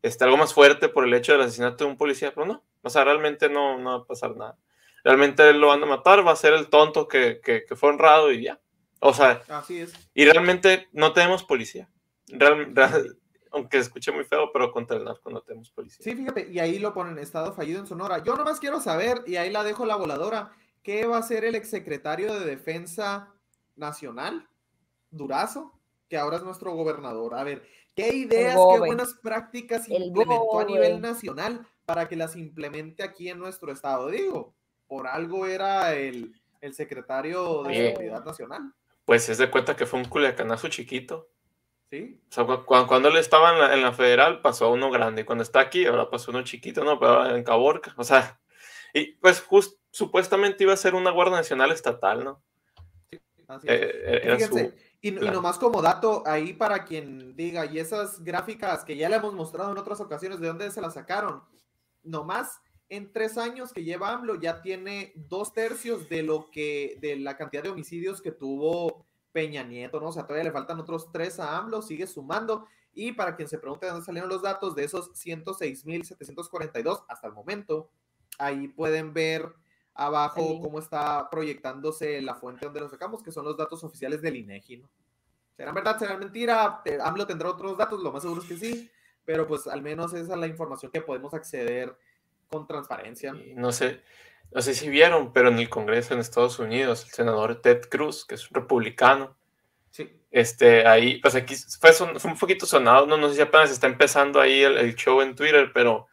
este, 0.02 0.24
algo 0.24 0.36
más 0.36 0.52
fuerte 0.54 0.88
por 0.88 1.04
el 1.04 1.14
hecho 1.14 1.32
del 1.32 1.42
asesinato 1.42 1.84
de 1.84 1.90
un 1.90 1.96
policía, 1.96 2.32
pero 2.34 2.46
no, 2.46 2.64
o 2.82 2.90
sea, 2.90 3.04
realmente 3.04 3.48
no, 3.48 3.78
no 3.78 3.90
va 3.98 4.04
a 4.04 4.06
pasar 4.06 4.36
nada. 4.36 4.56
Realmente 5.04 5.48
él 5.50 5.60
lo 5.60 5.68
van 5.68 5.82
a 5.82 5.86
matar, 5.86 6.26
va 6.26 6.32
a 6.32 6.36
ser 6.36 6.54
el 6.54 6.68
tonto 6.68 7.06
que, 7.06 7.40
que, 7.44 7.64
que 7.64 7.76
fue 7.76 7.90
honrado 7.90 8.32
y 8.32 8.42
ya. 8.44 8.58
O 9.00 9.12
sea, 9.12 9.42
Así 9.48 9.80
es. 9.80 9.92
y 10.14 10.24
realmente 10.24 10.88
no 10.92 11.12
tenemos 11.12 11.44
policía. 11.44 11.88
Real- 12.26 12.74
real- 12.74 13.18
aunque 13.54 13.78
escuche 13.78 14.10
muy 14.10 14.24
feo, 14.24 14.50
pero 14.52 14.72
contra 14.72 14.96
el 14.96 15.04
narco 15.04 15.30
no 15.30 15.40
tenemos 15.40 15.70
policía. 15.70 16.02
Sí, 16.02 16.14
fíjate, 16.14 16.50
y 16.50 16.58
ahí 16.58 16.78
lo 16.78 16.92
ponen 16.92 17.18
estado 17.18 17.52
fallido 17.52 17.78
en 17.78 17.86
Sonora. 17.86 18.18
Yo 18.22 18.34
nomás 18.36 18.58
quiero 18.58 18.80
saber, 18.80 19.22
y 19.26 19.36
ahí 19.36 19.50
la 19.50 19.62
dejo 19.62 19.86
la 19.86 19.96
voladora, 19.96 20.50
¿qué 20.82 21.06
va 21.06 21.16
a 21.16 21.20
hacer 21.20 21.44
el 21.44 21.54
exsecretario 21.54 22.34
de 22.34 22.44
Defensa 22.44 23.32
Nacional, 23.76 24.48
Durazo, 25.10 25.78
que 26.08 26.18
ahora 26.18 26.38
es 26.38 26.42
nuestro 26.42 26.74
gobernador? 26.74 27.34
A 27.34 27.44
ver, 27.44 27.62
¿qué 27.94 28.14
ideas, 28.14 28.56
qué 28.56 28.78
buenas 28.80 29.14
prácticas 29.14 29.88
El 29.88 30.04
implementó 30.04 30.58
a 30.58 30.64
nivel 30.64 31.00
nacional 31.00 31.66
para 31.86 32.08
que 32.08 32.16
las 32.16 32.34
implemente 32.34 33.04
aquí 33.04 33.28
en 33.28 33.38
nuestro 33.38 33.70
estado? 33.70 34.08
Digo, 34.08 34.54
por 34.88 35.06
algo 35.06 35.46
era 35.46 35.94
el, 35.94 36.34
el 36.60 36.74
secretario 36.74 37.62
de 37.62 37.68
Oye. 37.68 37.90
Seguridad 37.90 38.24
Nacional, 38.24 38.74
Pues 39.04 39.28
es 39.28 39.38
de 39.38 39.50
cuenta 39.50 39.76
que 39.76 39.86
fue 39.86 40.00
un 40.00 40.06
culiacanazo 40.06 40.68
chiquito. 40.68 41.28
¿Sí? 41.98 42.20
O 42.30 42.32
sea, 42.32 42.44
cu- 42.44 42.64
cu- 42.64 42.86
cuando, 42.86 43.08
él 43.08 43.16
estaba 43.16 43.52
en 43.52 43.58
la, 43.60 43.74
en 43.74 43.82
la 43.82 43.92
federal 43.92 44.40
pasó 44.40 44.66
a 44.66 44.70
uno 44.70 44.90
grande. 44.90 45.22
y 45.22 45.24
Cuando 45.24 45.42
está 45.42 45.60
aquí, 45.60 45.86
ahora 45.86 46.10
pasó 46.10 46.30
uno 46.30 46.42
chiquito, 46.42 46.82
¿no? 46.84 46.98
Pero 46.98 47.34
en 47.36 47.44
Caborca. 47.44 47.94
O 47.96 48.04
sea, 48.04 48.40
y 48.92 49.12
pues 49.12 49.40
just, 49.40 49.78
supuestamente 49.90 50.64
iba 50.64 50.72
a 50.72 50.76
ser 50.76 50.94
una 50.94 51.10
Guardia 51.10 51.36
Nacional 51.36 51.70
estatal, 51.72 52.24
¿no? 52.24 52.42
Así 53.46 53.66
es. 53.68 53.80
Eh, 53.80 54.20
era 54.24 54.40
su- 54.40 54.54
Fíjense, 54.54 54.76
y, 55.00 55.08
y 55.08 55.12
claro. 55.16 55.34
nomás 55.36 55.58
como 55.58 55.82
dato, 55.82 56.22
ahí 56.26 56.54
para 56.54 56.84
quien 56.84 57.36
diga, 57.36 57.66
y 57.66 57.78
esas 57.78 58.24
gráficas 58.24 58.84
que 58.84 58.96
ya 58.96 59.08
le 59.08 59.16
hemos 59.16 59.34
mostrado 59.34 59.70
en 59.70 59.78
otras 59.78 60.00
ocasiones, 60.00 60.40
¿de 60.40 60.48
dónde 60.48 60.70
se 60.70 60.80
las 60.80 60.94
sacaron? 60.94 61.42
Nomás 62.02 62.60
en 62.88 63.12
tres 63.12 63.36
años 63.38 63.72
que 63.72 63.84
lleva 63.84 64.12
AMLO 64.12 64.40
ya 64.40 64.62
tiene 64.62 65.12
dos 65.14 65.52
tercios 65.52 66.08
de 66.08 66.22
lo 66.22 66.50
que, 66.50 66.96
de 67.00 67.16
la 67.16 67.36
cantidad 67.36 67.62
de 67.62 67.70
homicidios 67.70 68.22
que 68.22 68.30
tuvo 68.32 69.06
Peña 69.34 69.64
Nieto, 69.64 70.00
¿no? 70.00 70.10
O 70.10 70.12
sea, 70.12 70.22
todavía 70.22 70.44
le 70.44 70.52
faltan 70.52 70.78
otros 70.78 71.10
tres 71.10 71.40
a 71.40 71.58
AMLO, 71.58 71.82
sigue 71.82 72.06
sumando. 72.06 72.68
Y 72.94 73.10
para 73.12 73.34
quien 73.34 73.48
se 73.48 73.58
pregunte 73.58 73.84
de 73.84 73.90
dónde 73.90 74.06
salieron 74.06 74.30
los 74.30 74.42
datos, 74.42 74.76
de 74.76 74.84
esos 74.84 75.10
106.742 75.12 77.04
hasta 77.08 77.26
el 77.26 77.32
momento, 77.32 77.90
ahí 78.38 78.68
pueden 78.68 79.12
ver 79.12 79.52
abajo 79.92 80.60
cómo 80.60 80.78
está 80.78 81.28
proyectándose 81.30 82.22
la 82.22 82.36
fuente 82.36 82.66
donde 82.66 82.80
lo 82.80 82.88
sacamos, 82.88 83.24
que 83.24 83.32
son 83.32 83.44
los 83.44 83.56
datos 83.56 83.82
oficiales 83.82 84.22
del 84.22 84.36
INEGI, 84.36 84.76
¿no? 84.76 84.88
¿Serán 85.56 85.74
verdad? 85.74 85.98
¿Serán 85.98 86.20
mentira? 86.20 86.82
AMLO 87.02 87.26
tendrá 87.26 87.50
otros 87.50 87.76
datos, 87.76 88.00
lo 88.02 88.12
más 88.12 88.22
seguro 88.22 88.40
es 88.40 88.46
que 88.46 88.56
sí, 88.56 88.88
pero 89.24 89.48
pues 89.48 89.66
al 89.66 89.82
menos 89.82 90.14
esa 90.14 90.34
es 90.34 90.38
la 90.38 90.46
información 90.46 90.92
que 90.92 91.00
podemos 91.00 91.34
acceder 91.34 91.96
con 92.48 92.68
transparencia. 92.68 93.34
no 93.56 93.72
sé, 93.72 94.00
no 94.54 94.62
sé 94.62 94.74
si 94.74 94.88
vieron, 94.88 95.32
pero 95.32 95.48
en 95.50 95.58
el 95.58 95.68
Congreso 95.68 96.14
en 96.14 96.20
Estados 96.20 96.58
Unidos, 96.60 97.04
el 97.06 97.10
senador 97.12 97.60
Ted 97.60 97.82
Cruz, 97.90 98.24
que 98.26 98.36
es 98.36 98.50
un 98.50 98.54
republicano, 98.56 99.36
Sí. 99.90 100.10
este, 100.30 100.86
ahí, 100.88 101.18
pues 101.20 101.34
aquí 101.36 101.54
fue, 101.80 101.92
son- 101.92 102.18
fue 102.20 102.30
un 102.32 102.38
poquito 102.38 102.66
sonado, 102.66 103.06
no, 103.06 103.16
no 103.16 103.28
sé 103.28 103.36
si 103.36 103.42
apenas 103.42 103.70
está 103.70 103.86
empezando 103.88 104.40
ahí 104.40 104.62
el, 104.62 104.78
el 104.78 104.94
show 104.96 105.20
en 105.22 105.34
Twitter, 105.36 105.70
pero 105.74 106.08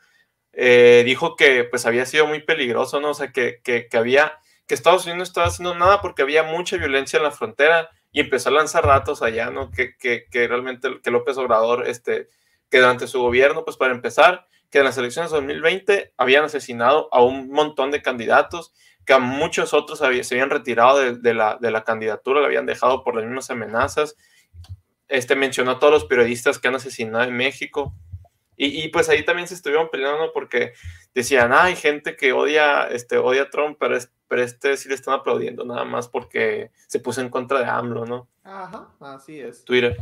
eh, 0.54 1.04
dijo 1.06 1.36
que 1.36 1.64
pues 1.66 1.86
había 1.86 2.06
sido 2.06 2.28
muy 2.28 2.42
peligroso, 2.42 3.00
¿no? 3.00 3.12
O 3.12 3.14
sea, 3.14 3.32
que, 3.32 3.62
que, 3.64 3.88
que 3.88 3.98
había, 3.98 4.40
que 4.68 4.74
Estados 4.76 5.04
Unidos 5.06 5.18
no 5.18 5.24
estaba 5.24 5.48
haciendo 5.48 5.76
nada 5.76 6.02
porque 6.02 6.22
había 6.24 6.44
mucha 6.44 6.78
violencia 6.78 7.18
en 7.18 7.24
la 7.24 7.32
frontera 7.32 7.90
y 8.12 8.20
empezó 8.22 8.50
a 8.50 8.54
lanzar 8.54 8.86
datos 8.88 9.22
allá, 9.22 9.50
¿no? 9.50 9.72
Que, 9.72 9.96
que, 9.98 10.26
que 10.30 10.48
realmente, 10.48 11.00
que 11.04 11.12
López 11.12 11.38
Obrador, 11.38 11.88
este, 11.88 12.30
que 12.70 12.80
durante 12.80 13.08
su 13.08 13.22
gobierno, 13.22 13.64
pues 13.66 13.78
para 13.78 13.94
empezar, 13.94 14.46
que 14.72 14.80
en 14.80 14.86
las 14.86 14.98
elecciones 14.98 15.32
de 15.32 15.38
2020 15.38 16.14
habían 16.18 16.46
asesinado 16.46 17.10
a 17.12 17.22
un 17.24 17.50
montón 17.52 17.92
de 17.92 18.02
candidatos, 18.02 18.74
que 19.06 19.14
a 19.14 19.20
muchos 19.20 19.74
otros 19.74 20.00
se 20.00 20.06
habían 20.06 20.50
retirado 20.50 20.98
de, 21.00 21.18
de 21.18 21.34
la, 21.34 21.58
de 21.60 21.72
la 21.72 21.84
candidatura, 21.84 22.40
la 22.40 22.48
habían 22.48 22.66
dejado 22.66 23.04
por 23.04 23.16
las 23.16 23.26
mismas 23.26 23.50
amenazas. 23.50 24.16
Este 25.08 25.36
mencionó 25.36 25.72
a 25.72 25.80
todos 25.80 25.92
los 25.94 26.06
periodistas 26.06 26.58
que 26.60 26.68
han 26.70 26.76
asesinado 26.76 27.24
en 27.26 27.36
México. 27.36 27.94
Y, 28.56 28.84
y, 28.84 28.90
pues 28.90 29.10
ahí 29.10 29.26
también 29.26 29.48
se 29.48 29.56
estuvieron 29.56 29.90
peleando 29.90 30.32
porque 30.34 30.74
decían, 31.16 31.52
"Ah, 31.52 31.64
hay 31.64 31.76
gente 31.76 32.16
que 32.16 32.32
odia, 32.32 32.84
este, 32.90 33.18
odia 33.18 33.44
a 33.44 33.50
Trump, 33.50 33.78
pero, 33.80 33.98
es- 33.98 34.12
pero 34.28 34.44
este 34.44 34.78
sí 34.78 34.88
le 34.88 34.94
están 34.96 35.16
aplaudiendo 35.16 35.66
nada 35.66 35.84
más 35.84 36.08
porque 36.08 36.70
se 36.88 37.00
puso 37.00 37.22
en 37.22 37.30
contra 37.30 37.58
de 37.60 37.66
AMLO, 37.66 38.06
¿no? 38.06 38.30
Ajá, 38.44 38.90
así 39.00 39.40
es. 39.40 39.66
Twitter. 39.66 39.98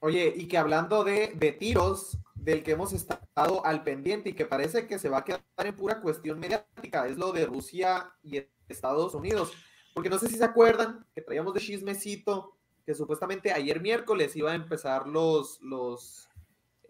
Oye, 0.00 0.32
y 0.36 0.46
que 0.46 0.58
hablando 0.58 1.02
de, 1.04 1.32
de 1.34 1.52
tiros, 1.52 2.18
del 2.40 2.62
que 2.62 2.72
hemos 2.72 2.92
estado 2.92 3.64
al 3.64 3.82
pendiente 3.82 4.30
y 4.30 4.32
que 4.34 4.46
parece 4.46 4.86
que 4.86 4.98
se 4.98 5.08
va 5.08 5.18
a 5.18 5.24
quedar 5.24 5.42
en 5.58 5.76
pura 5.76 6.00
cuestión 6.00 6.38
mediática, 6.38 7.06
es 7.06 7.16
lo 7.18 7.32
de 7.32 7.46
Rusia 7.46 8.12
y 8.22 8.42
Estados 8.68 9.14
Unidos. 9.14 9.52
Porque 9.94 10.08
no 10.10 10.18
sé 10.18 10.28
si 10.28 10.36
se 10.36 10.44
acuerdan 10.44 11.04
que 11.14 11.22
traíamos 11.22 11.52
de 11.54 11.60
chismecito 11.60 12.56
que 12.86 12.94
supuestamente 12.94 13.52
ayer 13.52 13.80
miércoles 13.80 14.34
iba 14.36 14.52
a 14.52 14.54
empezar 14.54 15.06
los, 15.08 15.60
los, 15.60 16.28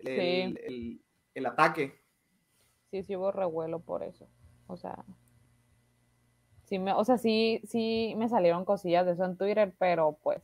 el, 0.01 0.07
Sí. 0.07 0.65
el- 0.65 1.01
el 1.35 1.47
ataque. 1.47 2.01
Sí, 2.91 3.03
sí 3.03 3.17
hubo 3.17 3.31
revuelo 3.33 3.81
por 3.81 4.03
eso. 4.03 4.29
O 4.67 4.77
sea, 4.77 5.05
sí 6.65 6.79
me, 6.79 6.93
o 6.93 7.05
sea, 7.05 7.19
sí, 7.19 7.61
sí 7.65 8.15
me 8.17 8.29
salieron 8.29 8.65
cosillas 8.65 9.07
de 9.07 9.13
eso 9.13 9.25
en 9.25 9.37
Twitter, 9.37 9.75
pero 9.79 10.19
pues 10.23 10.43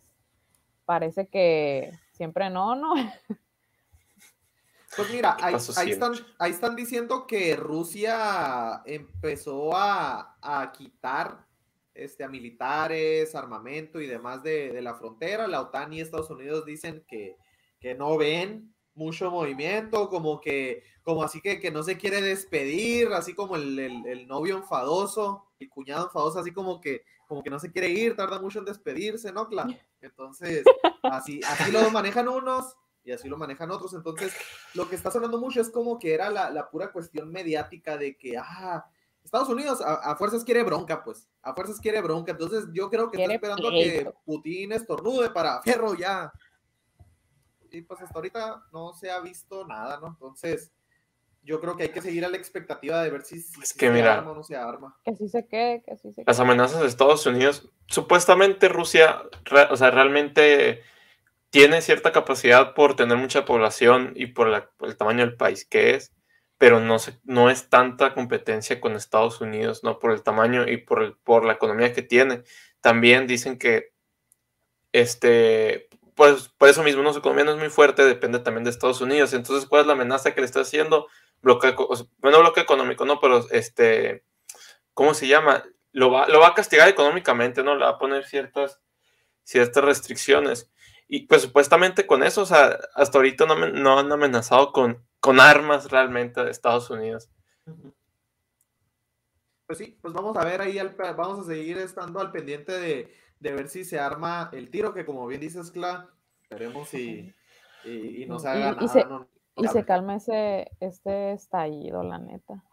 parece 0.85 1.27
que 1.29 1.93
siempre 2.13 2.51
no, 2.51 2.75
¿no? 2.75 2.95
Pues 4.97 5.11
mira, 5.11 5.37
ahí, 5.41 5.55
ahí 5.79 5.91
están, 5.91 6.13
ahí 6.39 6.51
están 6.53 6.77
diciendo 6.77 7.27
que 7.27 7.57
Rusia 7.57 8.83
empezó 8.85 9.77
a, 9.77 10.37
a 10.41 10.73
quitar 10.73 11.47
este, 11.95 12.25
a 12.25 12.29
militares, 12.29 13.35
armamento 13.35 14.01
y 14.01 14.07
demás 14.07 14.43
de, 14.43 14.73
de 14.73 14.83
la 14.83 14.95
frontera. 14.95 15.47
La 15.47 15.61
OTAN 15.63 15.93
y 15.93 16.01
Estados 16.01 16.31
Unidos 16.31 16.65
dicen 16.65 17.05
que, 17.09 17.37
que 17.81 17.95
no 17.95 18.17
ven 18.17 18.73
mucho 18.95 19.31
movimiento, 19.31 20.09
como 20.09 20.41
que, 20.41 20.85
como 21.03 21.23
así 21.25 21.41
que, 21.41 21.59
que 21.61 21.71
no 21.73 21.83
se 21.83 21.97
quiere 21.99 22.21
despedir, 22.23 23.09
así 23.13 23.35
como 23.35 23.57
el, 23.57 23.79
el- 23.79 24.07
el 24.07 24.29
novio 24.29 24.57
enfadoso, 24.57 25.51
el 25.59 25.69
cuñado 25.69 26.07
enfadoso, 26.07 26.39
así 26.39 26.53
como 26.53 26.81
que, 26.81 27.03
como 27.27 27.43
que 27.43 27.51
no 27.51 27.59
se 27.59 27.73
quiere 27.73 27.89
ir, 27.89 28.15
tarda 28.15 28.41
mucho 28.41 28.61
en 28.61 28.65
despedirse, 28.67 29.33
¿no, 29.33 29.49
Cla? 29.49 29.67
Entonces, 30.01 30.65
así, 31.03 31.41
así 31.45 31.73
lo 31.73 31.91
manejan 31.91 32.29
unos 32.29 32.77
y 33.05 33.13
así 33.13 33.29
lo 33.29 33.37
manejan 33.37 33.71
otros. 33.71 33.93
Entonces, 33.95 34.33
lo 34.75 34.89
que 34.89 34.97
está 34.97 35.11
sonando 35.11 35.39
mucho 35.39 35.61
es 35.61 35.71
como 35.71 35.99
que 35.99 36.15
era 36.15 36.31
la, 36.31 36.51
la 36.51 36.71
pura 36.71 36.91
cuestión 36.93 37.31
mediática 37.31 37.97
de 37.97 38.17
que, 38.17 38.37
ah, 38.39 38.85
Estados 39.23 39.49
Unidos 39.49 39.81
a, 39.81 39.95
a 39.95 40.17
fuerzas 40.17 40.45
quiere 40.45 40.63
bronca, 40.63 41.03
pues, 41.03 41.29
a 41.43 41.55
fuerzas 41.55 41.81
quiere 41.81 42.03
bronca. 42.03 42.33
Entonces, 42.33 42.65
yo 42.73 42.91
creo 42.91 43.11
que 43.11 43.21
está 43.23 43.35
esperando 43.35 43.69
a 43.69 43.71
que 43.71 43.91
pleito. 44.05 44.15
Putin 44.25 44.73
estornude 44.73 45.31
para 45.31 45.63
fierro 45.63 45.95
ya. 45.95 46.33
Y 47.71 47.83
pues 47.83 48.01
hasta 48.01 48.15
ahorita 48.15 48.63
no 48.73 48.93
se 48.93 49.11
ha 49.11 49.19
visto 49.21 49.67
nada, 49.67 49.99
¿no? 49.99 50.07
Entonces, 50.09 50.71
yo 51.43 51.61
creo 51.61 51.77
que 51.77 51.83
hay 51.85 51.89
que 51.89 52.01
seguir 52.03 52.25
a 52.25 52.29
la 52.29 52.37
expectativa 52.37 53.03
de 53.03 53.11
ver 53.11 53.23
si, 53.23 53.41
si- 53.41 53.61
Es 53.61 53.71
si 53.71 53.79
que 53.79 53.87
se 53.89 53.93
mira. 53.93 54.15
arma 54.15 54.31
o 54.31 54.35
no 54.37 54.45
se 54.45 54.57
arma. 54.57 54.97
Que 55.05 55.15
sí 55.17 55.29
se 55.29 55.47
quede, 55.47 55.83
que 55.83 55.97
sí 55.97 56.13
se 56.13 56.23
las 56.25 56.37
quede. 56.37 56.45
amenazas 56.47 56.81
de 56.81 56.87
Estados 56.87 57.27
Unidos, 57.27 57.69
supuestamente 57.87 58.69
Rusia, 58.69 59.23
re- 59.45 59.69
o 59.71 59.77
sea, 59.77 59.91
realmente 59.91 60.83
tiene 61.55 61.83
cierta 61.83 62.11
capacidad 62.11 62.75
por 62.75 62.97
tener 62.97 63.17
mucha 63.17 63.45
población 63.45 64.13
y 64.17 64.27
por, 64.27 64.49
el 64.81 64.97
tamaño 64.97 65.21
del 65.21 65.37
país 65.37 65.65
que 65.65 65.95
es, 65.95 66.13
pero 66.59 66.81
no, 66.81 66.97
es 67.49 67.69
tanta 67.69 68.13
competencia 68.13 68.81
con 68.81 68.97
Estados 68.97 69.41
Unidos, 69.41 69.85
¿no? 69.85 70.01
Por 70.01 70.11
el 70.11 70.25
tamaño 70.25 70.67
y 70.67 70.79
por, 70.79 71.45
la 71.45 71.53
economía 71.53 71.93
que 71.93 72.03
tiene. 72.03 72.43
También 72.81 73.29
dicen 73.29 73.57
que, 73.57 73.93
este, 74.91 75.89
pues 76.17 76.49
por 76.59 76.71
eso 76.71 76.83
mismo, 76.83 77.05
¿no? 77.05 77.13
su 77.13 77.21
economía 77.21 77.45
no 77.45 77.53
es 77.53 77.59
muy 77.59 77.69
fuerte, 77.69 78.05
depende 78.05 78.41
también 78.41 78.65
de 78.65 78.71
Estados 78.71 79.01
Unidos. 79.01 79.33
Entonces, 79.33 79.69
¿cuál 79.69 79.83
es 79.83 79.87
la 79.87 79.93
amenaza 79.93 80.35
que 80.35 80.41
le 80.41 80.47
está 80.47 80.63
haciendo? 80.63 81.07
Sea, 81.61 81.77
bueno, 82.19 82.41
bloqueo 82.41 82.65
económico, 82.65 83.05
¿no? 83.05 83.21
Pero, 83.21 83.49
este, 83.53 84.25
¿cómo 84.93 85.15
se 85.15 85.29
llama? 85.29 85.63
Lo 85.93 86.11
va, 86.11 86.27
lo 86.27 86.41
va 86.41 86.49
a 86.49 86.55
castigar 86.55 86.89
económicamente, 86.89 87.63
¿no? 87.63 87.77
Le 87.77 87.85
va 87.85 87.91
a 87.91 87.99
poner 87.99 88.25
ciertas, 88.25 88.81
ciertas 89.45 89.85
restricciones. 89.85 90.69
Y 91.09 91.27
pues 91.27 91.43
supuestamente 91.43 92.07
con 92.07 92.23
eso, 92.23 92.43
o 92.43 92.47
sea, 92.47 92.79
hasta 92.95 93.19
ahorita 93.19 93.47
no, 93.47 93.55
no 93.69 93.99
han 93.99 94.11
amenazado 94.11 94.73
con, 94.73 95.05
con 95.21 95.39
armas 95.41 95.91
realmente 95.91 96.41
a 96.41 96.49
Estados 96.49 96.89
Unidos. 96.91 97.29
Pues 99.67 99.79
sí, 99.79 99.99
pues 100.03 100.13
vamos 100.13 100.37
a 100.37 100.45
ver 100.45 100.61
ahí, 100.61 100.79
al- 100.79 100.95
vamos 101.17 101.41
a 101.41 101.45
seguir 101.45 101.79
estando 101.79 102.21
al 102.21 102.31
pendiente 102.33 102.73
de, 102.73 103.13
de 103.41 103.53
ver 103.53 103.69
si 103.69 103.85
se 103.85 103.99
arma 103.99 104.51
el 104.53 104.71
tiro, 104.71 104.93
que 104.93 105.07
como 105.07 105.27
bien 105.27 105.41
dices, 105.41 105.71
Cla, 105.71 106.11
esperemos 106.43 106.93
y, 106.95 107.35
y, 107.85 108.23
y 108.23 108.27
no 108.27 108.39
se 108.39 108.49
Y- 108.49 108.51
haga 108.51 108.71
y 108.73 108.75
nada. 108.77 108.89
se- 108.89 109.05
no- 109.07 109.29
Y 109.57 109.69
se 109.69 109.85
calma 109.85 110.17
ese, 110.17 110.71
este 110.81 111.33
estallido, 111.33 112.03
la 112.03 112.19
neta. 112.19 112.65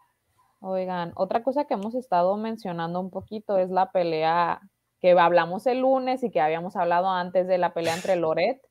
Oigan, 0.60 1.12
otra 1.16 1.42
cosa 1.42 1.64
que 1.64 1.74
hemos 1.74 1.94
estado 1.94 2.36
mencionando 2.36 3.00
un 3.00 3.10
poquito 3.10 3.56
es 3.58 3.70
la 3.70 3.90
pelea 3.92 4.60
que 5.02 5.18
hablamos 5.18 5.66
el 5.66 5.80
lunes 5.80 6.22
y 6.22 6.30
que 6.30 6.40
habíamos 6.40 6.76
hablado 6.76 7.10
antes 7.10 7.48
de 7.48 7.58
la 7.58 7.74
pelea 7.74 7.96
entre 7.96 8.16
Loret 8.16 8.62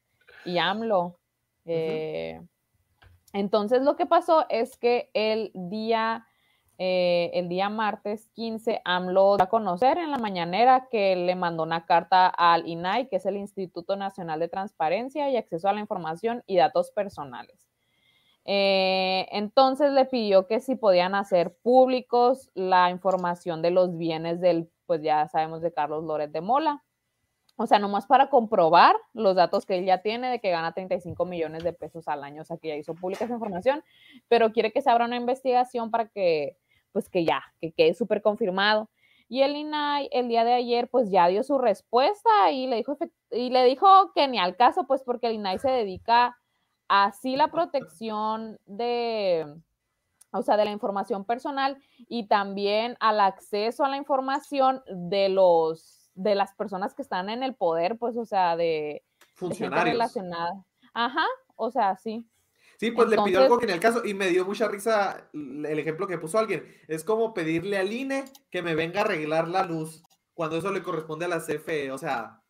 y 0.46 0.58
AMLO. 0.58 1.20
Eh, 1.66 2.42
entonces 3.34 3.82
lo 3.82 3.98
que 3.98 4.06
pasó 4.06 4.46
es 4.50 4.78
que 4.78 5.12
el 5.14 5.52
día, 5.54 6.26
eh, 6.78 7.32
el 7.34 7.50
día 7.50 7.70
martes 7.70 8.30
15, 8.34 8.82
AMLO 8.86 9.36
dio 9.36 9.44
a 9.44 9.50
conocer 9.50 9.98
en 9.98 10.10
la 10.10 10.18
mañanera 10.18 10.88
que 10.90 11.18
le 11.18 11.36
mandó 11.36 11.64
una 11.64 11.86
carta 11.86 12.28
al 12.28 12.66
INAI, 12.66 13.10
que 13.10 13.18
es 13.18 13.26
el 13.26 13.36
Instituto 13.36 13.98
Nacional 13.98 14.40
de 14.40 14.48
Transparencia 14.48 15.30
y 15.30 15.36
Acceso 15.36 15.68
a 15.68 15.74
la 15.74 15.82
Información 15.82 16.44
y 16.48 16.56
Datos 16.56 16.92
Personales. 16.92 17.68
Eh, 18.46 19.28
entonces 19.32 19.92
le 19.92 20.06
pidió 20.06 20.48
que 20.48 20.62
si 20.62 20.76
podían 20.76 21.14
hacer 21.14 21.56
públicos 21.62 22.50
la 22.56 22.90
información 22.90 23.62
de 23.62 23.70
los 23.70 23.98
bienes 23.98 24.42
del, 24.42 24.72
pues 24.92 25.02
ya 25.02 25.26
sabemos, 25.30 25.62
de 25.62 25.72
Carlos 25.72 26.04
Loret 26.04 26.34
de 26.34 26.42
Mola. 26.42 26.84
O 27.56 27.66
sea, 27.66 27.80
nomás 27.80 28.08
para 28.08 28.30
comprobar 28.30 28.94
los 29.14 29.38
datos 29.38 29.66
que 29.66 29.78
él 29.78 29.86
ya 29.86 30.02
tiene 30.02 30.30
de 30.30 30.42
que 30.42 30.50
gana 30.50 30.74
35 30.74 31.24
millones 31.24 31.64
de 31.64 31.72
pesos 31.72 32.10
al 32.10 32.26
año, 32.26 32.42
o 32.42 32.44
sea, 32.44 32.58
que 32.58 32.68
ya 32.68 32.76
hizo 32.76 32.94
pública 32.94 33.24
esa 33.24 33.36
información, 33.36 33.86
pero 34.28 34.52
quiere 34.52 34.74
que 34.74 34.82
se 34.82 34.90
abra 34.90 35.06
una 35.06 35.16
investigación 35.16 35.92
para 35.92 36.10
que, 36.10 36.58
pues 36.92 37.08
que 37.08 37.24
ya, 37.24 37.42
que 37.62 37.72
quede 37.72 37.94
súper 37.94 38.22
confirmado. 38.22 38.90
Y 39.30 39.44
el 39.44 39.56
INAI 39.56 40.10
el 40.12 40.28
día 40.28 40.44
de 40.44 40.56
ayer, 40.56 40.90
pues 40.90 41.10
ya 41.10 41.30
dio 41.30 41.42
su 41.44 41.58
respuesta 41.58 42.52
y 42.52 42.68
le 42.68 42.76
dijo, 42.76 42.98
y 43.32 43.50
le 43.50 43.64
dijo 43.64 44.12
que 44.14 44.28
ni 44.28 44.40
al 44.40 44.58
caso, 44.58 44.88
pues 44.88 45.04
porque 45.04 45.28
el 45.28 45.36
INAI 45.36 45.58
se 45.58 45.72
dedica 45.72 46.38
así 46.90 47.38
la 47.38 47.48
protección 47.48 48.60
de, 48.66 49.56
o 50.32 50.44
sea, 50.44 50.58
de 50.58 50.66
la 50.66 50.72
información 50.72 51.26
personal 51.26 51.78
y 52.08 52.28
también 52.28 52.98
al 53.00 53.20
acceso 53.20 53.84
a 53.84 53.90
la 53.90 53.98
información 53.98 54.82
de 54.88 55.30
los, 55.30 56.12
de 56.16 56.36
las 56.36 56.54
personas 56.54 56.94
que 56.94 57.02
están 57.02 57.30
en 57.30 57.44
el 57.44 57.56
poder, 57.56 57.98
pues, 57.98 58.18
o 58.18 58.26
sea, 58.26 58.56
de, 58.56 58.64
de 58.64 59.04
funcionarios. 59.36 59.94
relacionada. 59.94 60.66
Ajá, 60.94 61.26
o 61.56 61.72
sea, 61.72 61.96
sí. 61.98 62.26
Sí, 62.80 62.90
pues 62.90 63.10
le 63.10 63.22
pidió 63.22 63.42
algo 63.42 63.60
que 63.60 63.66
en 63.66 63.72
el 63.74 63.80
caso, 63.80 64.04
y 64.04 64.16
me 64.16 64.30
dio 64.30 64.44
mucha 64.44 64.68
risa 64.68 65.30
el 65.34 65.78
ejemplo 65.78 66.08
que 66.08 66.18
puso 66.18 66.40
alguien. 66.40 66.66
Es 66.88 67.04
como 67.04 67.32
pedirle 67.32 67.78
al 67.78 67.94
INE 67.94 68.26
que 68.50 68.64
me 68.64 68.74
venga 68.74 69.02
a 69.02 69.04
arreglar 69.04 69.48
la 69.48 69.64
luz, 69.64 70.04
cuando 70.34 70.58
eso 70.58 70.72
le 70.72 70.82
corresponde 70.82 71.26
a 71.26 71.28
la 71.28 71.42
CFE. 71.42 71.92
O 71.92 72.00
sea, 72.00 72.41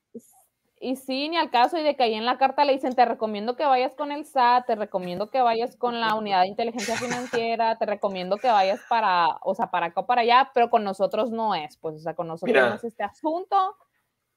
Y 0.83 0.95
sí, 0.95 1.29
ni 1.29 1.37
al 1.37 1.51
caso, 1.51 1.77
y 1.77 1.83
de 1.83 1.95
que 1.95 2.01
ahí 2.01 2.15
en 2.15 2.25
la 2.25 2.39
carta 2.39 2.65
le 2.65 2.73
dicen, 2.73 2.95
te 2.95 3.05
recomiendo 3.05 3.55
que 3.55 3.65
vayas 3.65 3.93
con 3.93 4.11
el 4.11 4.25
SAT, 4.25 4.65
te 4.65 4.75
recomiendo 4.75 5.29
que 5.29 5.39
vayas 5.39 5.75
con 5.77 6.01
la 6.01 6.15
unidad 6.15 6.41
de 6.41 6.47
inteligencia 6.47 6.95
financiera, 6.97 7.77
te 7.77 7.85
recomiendo 7.85 8.37
que 8.37 8.47
vayas 8.47 8.81
para, 8.89 9.27
o 9.43 9.53
sea, 9.53 9.69
para 9.69 9.85
acá 9.87 10.01
o 10.01 10.05
para 10.07 10.21
allá, 10.21 10.49
pero 10.55 10.71
con 10.71 10.83
nosotros 10.83 11.29
no 11.29 11.53
es, 11.53 11.77
pues, 11.77 11.97
o 11.97 11.99
sea, 11.99 12.15
con 12.15 12.27
nosotros 12.27 12.55
Mira. 12.55 12.69
no 12.69 12.75
es 12.75 12.83
este 12.83 13.03
asunto. 13.03 13.77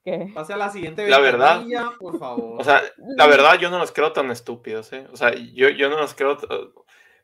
Que... 0.04 0.30
pase 0.34 0.52
a 0.52 0.58
la 0.58 0.68
siguiente 0.68 1.08
La 1.08 1.18
verdad- 1.18 1.64
por 1.98 2.18
favor. 2.18 2.60
O 2.60 2.64
sea, 2.64 2.82
la 2.98 3.26
verdad 3.26 3.54
yo 3.58 3.70
no 3.70 3.78
los 3.78 3.90
creo 3.90 4.12
tan 4.12 4.30
estúpidos, 4.30 4.92
¿eh? 4.92 5.08
O 5.10 5.16
sea, 5.16 5.32
yo, 5.34 5.70
yo 5.70 5.88
no 5.88 5.96
los 5.96 6.12
creo... 6.14 6.36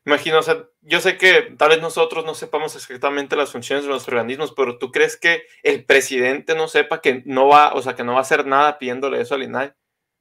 Imagino, 0.05 0.39
o 0.39 0.41
sea, 0.43 0.67
yo 0.81 0.99
sé 0.99 1.17
que 1.17 1.53
tal 1.57 1.69
vez 1.69 1.81
nosotros 1.81 2.25
no 2.25 2.33
sepamos 2.33 2.75
exactamente 2.75 3.35
las 3.35 3.51
funciones 3.51 3.85
de 3.85 3.91
los 3.91 4.07
organismos, 4.07 4.51
pero 4.55 4.79
¿tú 4.79 4.91
crees 4.91 5.15
que 5.15 5.43
el 5.61 5.85
presidente 5.85 6.55
no 6.55 6.67
sepa 6.67 7.01
que 7.01 7.21
no 7.25 7.47
va, 7.47 7.73
o 7.73 7.81
sea, 7.83 7.95
que 7.95 8.03
no 8.03 8.13
va 8.13 8.19
a 8.19 8.21
hacer 8.21 8.47
nada 8.47 8.79
pidiéndole 8.79 9.21
eso 9.21 9.35
al 9.35 9.43
INAI? 9.43 9.73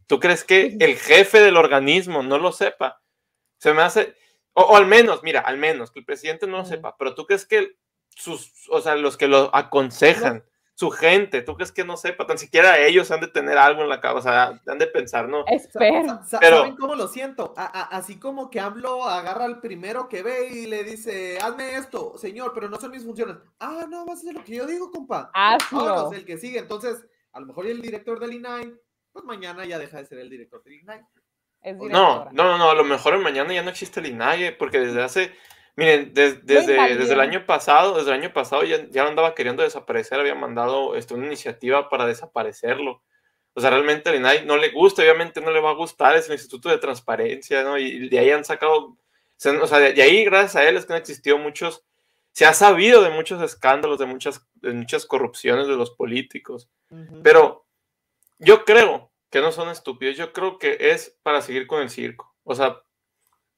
¿Tú 0.07 0.21
crees 0.21 0.45
que 0.45 0.77
el 0.79 0.97
jefe 0.97 1.41
del 1.41 1.57
organismo 1.57 2.23
no 2.23 2.39
lo 2.39 2.53
sepa? 2.53 3.01
Se 3.57 3.73
me 3.73 3.81
hace, 3.81 4.15
o, 4.53 4.63
o 4.63 4.77
al 4.77 4.87
menos, 4.87 5.23
mira, 5.23 5.41
al 5.41 5.57
menos 5.57 5.91
que 5.91 6.01
el 6.01 6.05
presidente 6.05 6.47
no 6.47 6.59
lo 6.59 6.65
sepa, 6.67 6.97
pero 6.99 7.15
tú 7.15 7.25
crees 7.27 7.47
que 7.47 7.76
sus, 8.09 8.52
o 8.69 8.83
sea, 8.83 8.97
los 8.97 9.17
que 9.17 9.28
lo 9.28 9.54
aconsejan, 9.54 10.45
su 10.80 10.90
gente, 10.90 11.43
¿tú 11.43 11.56
crees 11.56 11.73
que 11.73 11.84
no 11.84 11.99
sepa? 11.99 12.26
Tan 12.26 12.38
siquiera 12.38 12.78
ellos 12.78 13.10
han 13.10 13.21
de 13.21 13.26
tener 13.28 13.58
algo 13.58 13.82
en 13.82 13.90
la 13.90 14.00
cabeza, 14.00 14.19
o 14.19 14.23
sea, 14.23 14.73
han 14.73 14.78
de 14.78 14.86
pensar, 14.86 15.28
¿no? 15.28 15.45
Espero. 15.47 16.21
Pero- 16.40 16.56
¿Saben 16.56 16.75
cómo 16.76 16.95
lo 16.95 17.06
siento? 17.06 17.52
A- 17.54 17.66
a- 17.66 17.97
así 17.99 18.19
como 18.19 18.49
que 18.49 18.60
AMLO 18.60 19.04
agarra 19.04 19.45
al 19.45 19.60
primero 19.60 20.08
que 20.08 20.23
ve 20.23 20.49
y 20.50 20.64
le 20.66 20.82
dice, 20.82 21.38
hazme 21.38 21.75
esto, 21.76 22.16
señor, 22.16 22.52
pero 22.54 22.71
no 22.71 22.80
son 22.80 22.93
mis 22.93 23.04
funciones. 23.04 23.36
Ah, 23.58 23.84
no, 23.90 24.06
vas 24.06 24.16
a 24.16 24.21
hacer 24.23 24.32
lo 24.34 24.43
que 24.43 24.56
yo 24.56 24.66
digo, 24.66 24.90
compa. 24.90 25.30
Hazlo. 25.34 25.84
Vámonos, 25.84 26.14
el 26.14 26.25
que 26.25 26.38
sigue. 26.38 26.58
Entonces, 26.60 26.97
a 27.32 27.40
lo 27.40 27.47
mejor 27.47 27.66
el 27.66 27.82
director 27.82 28.19
del 28.19 28.32
INAI, 28.32 28.73
pues 29.12 29.25
mañana 29.26 29.66
ya 29.66 29.78
deja 29.78 29.99
de 29.99 30.06
ser 30.06 30.19
el 30.19 30.30
director 30.30 30.64
del 30.64 30.73
INAI. 30.80 31.02
No, 31.93 32.25
no, 32.32 32.45
no, 32.45 32.56
no, 32.56 32.71
a 32.71 32.75
lo 32.75 32.84
mejor 32.84 33.12
en 33.12 33.23
mañana 33.23 33.52
ya 33.52 33.62
no 33.62 33.69
existe 33.69 34.00
el 34.00 34.06
INAI, 34.06 34.56
porque 34.56 34.80
desde 34.80 35.02
hace, 35.02 35.30
miren, 35.76 36.13
des- 36.15 36.45
desde, 36.45 36.76
desde 36.99 37.15
el 37.15 37.21
año 37.21 37.47
pasado, 37.47 37.97
desde 37.97 38.11
el 38.13 38.21
año 38.21 38.33
pasado 38.33 38.63
ya, 38.65 38.87
ya 38.91 39.06
andaba 39.06 39.35
queriendo 39.35 39.63
desaparecer, 39.63 40.21
había 40.21 40.35
mandado 40.35 40.95
este, 40.97 41.15
una 41.15 41.26
iniciativa 41.26 41.89
para 41.89 42.06
desaparecerlo. 42.06 43.02
O 43.54 43.61
sea, 43.61 43.71
realmente 43.71 44.09
al 44.09 44.17
INAI 44.17 44.47
no 44.47 44.56
le 44.56 44.71
gusta, 44.71 45.02
obviamente 45.02 45.41
no 45.41 45.50
le 45.50 45.61
va 45.61 45.71
a 45.71 45.75
gustar, 45.75 46.17
es 46.17 46.26
el 46.28 46.35
Instituto 46.35 46.69
de 46.69 46.78
Transparencia, 46.78 47.65
¿no? 47.65 47.78
Y 47.78 48.09
de 48.09 48.19
ahí 48.19 48.30
han 48.30 48.45
sacado, 48.45 48.97
o 49.61 49.67
sea, 49.67 49.78
de, 49.78 50.00
ahí 50.02 50.25
gracias 50.25 50.56
a 50.56 50.69
él 50.69 50.76
es 50.76 50.87
que 50.87 50.93
han 50.93 51.00
existido 51.00 51.37
muchos, 51.37 51.85
se 52.33 52.47
ha 52.47 52.54
sabido 52.54 53.02
de 53.02 53.11
muchos 53.11 53.43
escándalos, 53.43 53.99
de 53.99 54.06
muchas, 54.06 54.47
de 54.54 54.73
muchas 54.73 55.04
corrupciones 55.04 55.67
de 55.67 55.75
los 55.76 55.91
políticos. 55.91 56.69
Pero 57.23 57.67
yo 58.39 58.65
creo 58.65 59.11
que 59.30 59.41
no 59.41 59.50
son 59.50 59.69
estúpidos, 59.69 60.17
yo 60.17 60.33
creo 60.33 60.59
que 60.59 60.76
es 60.78 61.19
para 61.23 61.43
seguir 61.43 61.67
con 61.67 61.83
el 61.83 61.91
circo. 61.91 62.33
O 62.45 62.54
sea, 62.54 62.80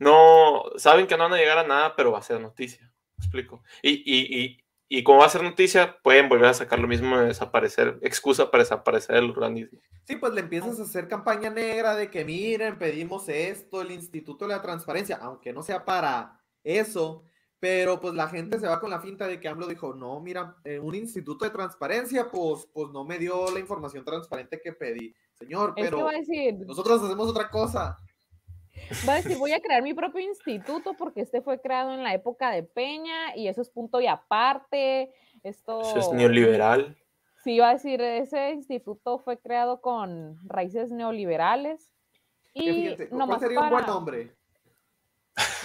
no, 0.02 0.64
saben 0.76 1.06
que 1.06 1.16
no 1.16 1.24
van 1.24 1.34
a 1.34 1.36
llegar 1.36 1.58
a 1.58 1.66
nada, 1.66 1.96
pero 1.96 2.12
va 2.12 2.18
a 2.18 2.22
ser 2.22 2.40
noticia. 2.40 2.92
¿me 3.16 3.24
explico? 3.24 3.62
Y, 3.82 3.90
y, 3.90 4.40
y, 4.40 4.64
y 4.88 5.02
como 5.04 5.20
va 5.20 5.26
a 5.26 5.30
ser 5.30 5.42
noticia, 5.42 5.98
pueden 6.02 6.28
volver 6.28 6.46
a 6.46 6.54
sacar 6.54 6.78
lo 6.78 6.88
mismo 6.88 7.18
de 7.18 7.28
desaparecer, 7.28 7.98
excusa 8.02 8.50
para 8.50 8.64
desaparecer 8.64 9.16
el 9.16 9.30
organismo. 9.30 9.78
Sí, 10.04 10.16
pues 10.16 10.34
le 10.34 10.40
empiezas 10.40 10.78
a 10.80 10.82
hacer 10.82 11.08
campaña 11.08 11.50
negra 11.50 11.94
de 11.94 12.10
que 12.10 12.24
miren, 12.24 12.78
pedimos 12.78 13.28
esto, 13.28 13.80
el 13.80 13.92
Instituto 13.92 14.46
de 14.46 14.54
la 14.54 14.62
Transparencia, 14.62 15.16
aunque 15.22 15.52
no 15.52 15.62
sea 15.62 15.84
para 15.84 16.40
eso, 16.64 17.24
pero 17.60 18.00
pues 18.00 18.14
la 18.14 18.28
gente 18.28 18.58
se 18.58 18.66
va 18.66 18.80
con 18.80 18.90
la 18.90 19.00
finta 19.00 19.28
de 19.28 19.38
que 19.38 19.48
AMLO 19.48 19.68
dijo, 19.68 19.94
no, 19.94 20.20
mira, 20.20 20.56
eh, 20.64 20.80
un 20.80 20.96
Instituto 20.96 21.44
de 21.44 21.52
Transparencia, 21.52 22.28
pues, 22.28 22.68
pues 22.72 22.90
no 22.90 23.04
me 23.04 23.18
dio 23.18 23.50
la 23.52 23.60
información 23.60 24.04
transparente 24.04 24.60
que 24.60 24.72
pedí. 24.72 25.14
Señor, 25.38 25.74
Es 25.76 25.84
que 25.84 25.90
pero 25.90 26.04
va 26.04 26.10
a 26.10 26.18
decir, 26.18 26.58
nosotros 26.66 27.02
hacemos 27.02 27.28
otra 27.28 27.48
cosa. 27.48 27.96
Va 29.08 29.14
a 29.14 29.16
decir, 29.16 29.36
voy 29.38 29.52
a 29.52 29.60
crear 29.60 29.82
mi 29.82 29.94
propio 29.94 30.20
instituto 30.20 30.94
porque 30.94 31.20
este 31.22 31.42
fue 31.42 31.60
creado 31.60 31.92
en 31.92 32.02
la 32.02 32.14
época 32.14 32.50
de 32.50 32.62
Peña 32.62 33.36
y 33.36 33.48
eso 33.48 33.60
es 33.62 33.70
punto 33.70 34.00
y 34.00 34.06
aparte. 34.06 35.12
Esto 35.42 35.80
Eso 35.80 35.98
es 35.98 36.12
neoliberal. 36.12 36.96
Sí, 37.42 37.54
iba 37.54 37.70
a 37.70 37.72
decir, 37.72 38.00
ese 38.00 38.50
instituto 38.50 39.18
fue 39.18 39.38
creado 39.38 39.80
con 39.80 40.38
raíces 40.48 40.92
neoliberales. 40.92 41.90
Y 42.54 42.70
fíjense, 42.70 43.08
¿cuál 43.08 43.18
nomás 43.18 43.40
sería 43.40 43.60
un 43.60 43.70
buen 43.70 43.82
para- 43.84 43.92
nombre? 43.94 44.36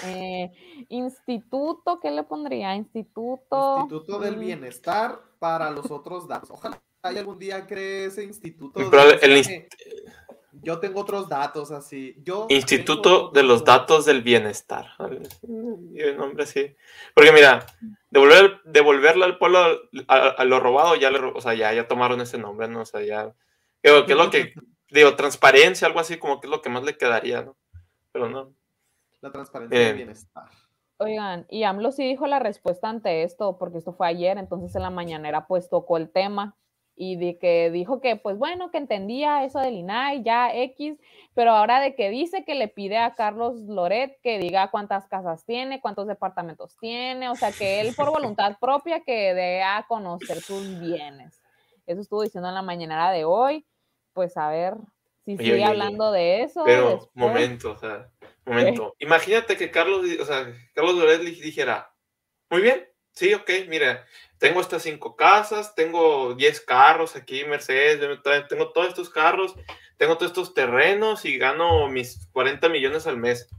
eh, 0.05 0.51
instituto, 0.89 1.99
¿qué 1.99 2.09
le 2.11 2.23
pondría? 2.23 2.75
Instituto. 2.75 3.79
Instituto 3.81 4.19
del 4.19 4.37
mm, 4.37 4.39
Bienestar 4.39 5.19
para 5.39 5.69
los 5.71 5.91
otros 5.91 6.27
datos. 6.27 6.49
Ojalá 6.51 6.81
hay 7.03 7.17
algún 7.17 7.37
día 7.37 7.65
cree 7.67 8.05
ese 8.05 8.23
instituto. 8.23 8.73
Pero 8.75 8.89
donde 8.89 9.15
el 9.21 9.67
Yo 10.61 10.79
tengo 10.79 11.01
otros 11.01 11.29
datos 11.29 11.71
así. 11.71 12.15
Yo 12.23 12.47
Instituto 12.49 13.29
tengo 13.29 13.31
de 13.31 13.43
los 13.43 13.63
Datos 13.63 14.05
del 14.05 14.21
Bienestar. 14.21 14.87
Y 15.93 16.01
el 16.01 16.17
nombre 16.17 16.43
así. 16.43 16.75
Porque 17.13 17.31
mira, 17.31 17.65
devolver, 18.09 18.61
devolverle 18.65 19.25
al 19.25 19.37
pueblo 19.37 19.59
a, 20.07 20.15
a 20.15 20.45
lo 20.45 20.59
robado, 20.59 20.95
ya, 20.95 21.11
le, 21.11 21.19
o 21.19 21.41
sea, 21.41 21.53
ya, 21.53 21.73
ya 21.73 21.87
tomaron 21.87 22.21
ese 22.21 22.37
nombre, 22.37 22.67
¿no? 22.67 22.81
O 22.81 22.85
sea, 22.85 23.01
ya. 23.01 23.33
Digo, 23.83 24.05
¿qué 24.05 24.11
es 24.13 24.17
lo 24.17 24.29
que. 24.29 24.53
Digo, 24.89 25.15
transparencia, 25.15 25.87
algo 25.87 25.99
así, 25.99 26.17
como 26.17 26.39
que 26.39 26.47
es 26.47 26.51
lo 26.51 26.61
que 26.61 26.69
más 26.69 26.83
le 26.83 26.97
quedaría, 26.97 27.41
¿no? 27.41 27.57
Pero 28.11 28.29
no. 28.29 28.53
La 29.21 29.31
transparencia 29.31 29.77
del 29.77 29.87
Bien. 29.87 29.97
bienestar. 29.97 30.49
Oigan, 30.99 31.45
y 31.49 31.63
AMLO 31.63 31.91
sí 31.91 32.03
dijo 32.03 32.25
la 32.25 32.39
respuesta 32.39 32.89
ante 32.89 33.23
esto, 33.23 33.57
porque 33.57 33.77
esto 33.77 33.93
fue 33.93 34.07
ayer, 34.07 34.37
entonces 34.37 34.75
en 34.75 34.81
la 34.81 34.89
mañanera 34.89 35.45
pues 35.45 35.69
tocó 35.69 35.97
el 35.97 36.09
tema 36.09 36.55
y 36.97 37.15
de 37.15 37.37
que 37.37 37.69
dijo 37.69 38.01
que 38.01 38.15
pues 38.15 38.37
bueno, 38.37 38.71
que 38.71 38.79
entendía 38.79 39.43
eso 39.43 39.59
del 39.59 39.75
INAI, 39.75 40.23
ya 40.23 40.51
X, 40.51 40.97
pero 41.35 41.51
ahora 41.51 41.79
de 41.79 41.93
que 41.93 42.09
dice 42.09 42.43
que 42.43 42.55
le 42.55 42.67
pide 42.67 42.97
a 42.97 43.13
Carlos 43.13 43.55
Loret 43.61 44.19
que 44.23 44.39
diga 44.39 44.71
cuántas 44.71 45.07
casas 45.07 45.45
tiene, 45.45 45.79
cuántos 45.79 46.07
departamentos 46.07 46.75
tiene, 46.79 47.29
o 47.29 47.35
sea, 47.35 47.51
que 47.51 47.81
él 47.81 47.93
por 47.95 48.11
voluntad 48.11 48.57
propia 48.59 49.01
que 49.01 49.35
dé 49.35 49.61
a 49.61 49.85
conocer 49.87 50.41
sus 50.41 50.79
bienes. 50.79 51.39
Eso 51.85 52.01
estuvo 52.01 52.23
diciendo 52.23 52.49
en 52.49 52.55
la 52.55 52.63
mañanera 52.63 53.11
de 53.11 53.25
hoy, 53.25 53.65
pues 54.13 54.35
a 54.35 54.49
ver 54.49 54.73
si 55.23 55.33
Oye, 55.33 55.37
sigue 55.37 55.53
oye, 55.53 55.61
oye, 55.61 55.65
hablando 55.65 56.11
de 56.11 56.41
eso. 56.41 56.63
Pero, 56.65 56.89
después. 56.89 57.09
momento, 57.13 57.71
o 57.73 57.77
sea, 57.77 58.09
momento. 58.43 58.95
Imagínate 58.99 59.55
que 59.55 59.69
Carlos, 59.69 60.03
o 60.19 60.25
sea, 60.25 60.51
Carlos 60.73 60.95
Loret 60.95 61.21
dijera, 61.21 61.93
muy 62.49 62.61
bien, 62.61 62.87
sí, 63.11 63.33
ok, 63.35 63.49
mira, 63.67 64.03
tengo 64.39 64.61
estas 64.61 64.83
cinco 64.83 65.15
casas, 65.15 65.73
tengo 65.75 66.33
10 66.35 66.61
carros 66.61 67.15
aquí, 67.15 67.43
Mercedes, 67.45 67.99
tengo 68.49 68.71
todos 68.71 68.87
estos 68.89 69.09
carros, 69.09 69.55
tengo 69.97 70.15
todos 70.17 70.31
estos 70.31 70.53
terrenos 70.53 71.25
y 71.25 71.37
gano 71.37 71.87
mis 71.89 72.27
40 72.33 72.69
millones 72.69 73.07
al 73.07 73.17
mes. 73.17 73.49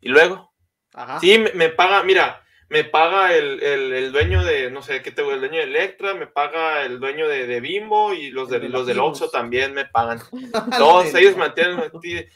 Y 0.00 0.08
luego, 0.08 0.52
Ajá. 0.94 1.20
sí, 1.20 1.38
me, 1.38 1.52
me 1.52 1.68
paga, 1.68 2.02
mira, 2.02 2.42
me 2.68 2.82
paga 2.82 3.34
el, 3.34 3.62
el- 3.62 3.92
el 3.92 4.12
dueño 4.12 4.42
de, 4.42 4.70
no 4.70 4.82
sé, 4.82 5.02
¿qué 5.02 5.10
te 5.12 5.22
el 5.22 5.38
dueño 5.40 5.58
de 5.58 5.64
Electra, 5.64 6.14
me 6.14 6.26
paga 6.26 6.82
el 6.82 6.98
dueño 6.98 7.28
de, 7.28 7.46
de 7.46 7.60
Bimbo 7.60 8.12
y 8.14 8.30
los, 8.30 8.48
de, 8.48 8.58
de 8.58 8.68
los 8.68 8.86
del. 8.86 8.98
Oxxo 8.98 9.30
también 9.30 9.72
me 9.74 9.84
pagan. 9.84 10.20
Todos 10.78 11.14
ellos 11.14 11.36
mantienen, 11.36 11.76
manti- 11.78 12.26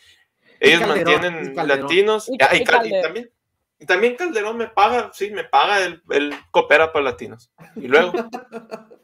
ellos 0.60 0.86
mantienen 0.86 1.56
latinos. 1.56 2.28
Y- 2.28 2.36
ah, 2.40 2.50
Y, 2.52 2.58
y 2.58 2.64
Cal- 2.64 2.86
y 2.86 2.90
Calderón. 2.90 3.02
también, 3.02 3.30
también 3.86 4.16
Calderón 4.16 4.56
me 4.56 4.68
paga, 4.68 5.10
sí, 5.12 5.30
me 5.30 5.44
paga, 5.44 5.84
él, 5.84 6.02
él 6.10 6.34
coopera 6.50 6.92
para 6.92 7.04
latinos. 7.06 7.50
Y 7.76 7.88
luego, 7.88 8.12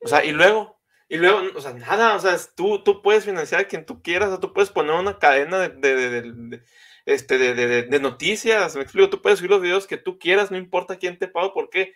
o 0.00 0.08
sea, 0.08 0.24
y 0.24 0.32
luego, 0.32 0.78
y 1.08 1.16
luego, 1.16 1.40
o 1.54 1.60
sea, 1.60 1.72
nada, 1.72 2.14
o 2.14 2.18
sea, 2.18 2.36
tú, 2.54 2.82
tú 2.82 3.02
puedes 3.02 3.24
financiar 3.24 3.60
a 3.62 3.64
quien 3.68 3.86
tú 3.86 4.02
quieras, 4.02 4.28
o 4.28 4.32
sea, 4.32 4.40
tú 4.40 4.52
puedes 4.52 4.70
poner 4.70 4.94
una 4.94 5.18
cadena 5.18 5.58
de, 5.58 5.68
de, 5.70 5.94
de- 5.94 6.10
de- 6.22 6.32
de- 6.32 6.62
este, 7.06 7.38
de, 7.38 7.54
de- 7.54 7.66
de- 7.68 7.82
de 7.84 8.00
noticias, 8.00 8.74
me 8.74 8.82
explico, 8.82 9.08
tú 9.10 9.22
puedes 9.22 9.38
subir 9.38 9.50
los 9.52 9.62
videos 9.62 9.86
que 9.86 9.96
tú 9.96 10.18
quieras, 10.18 10.50
no 10.50 10.56
importa 10.56 10.96
quién 10.96 11.18
te 11.18 11.28
paga, 11.28 11.52
porque 11.54 11.94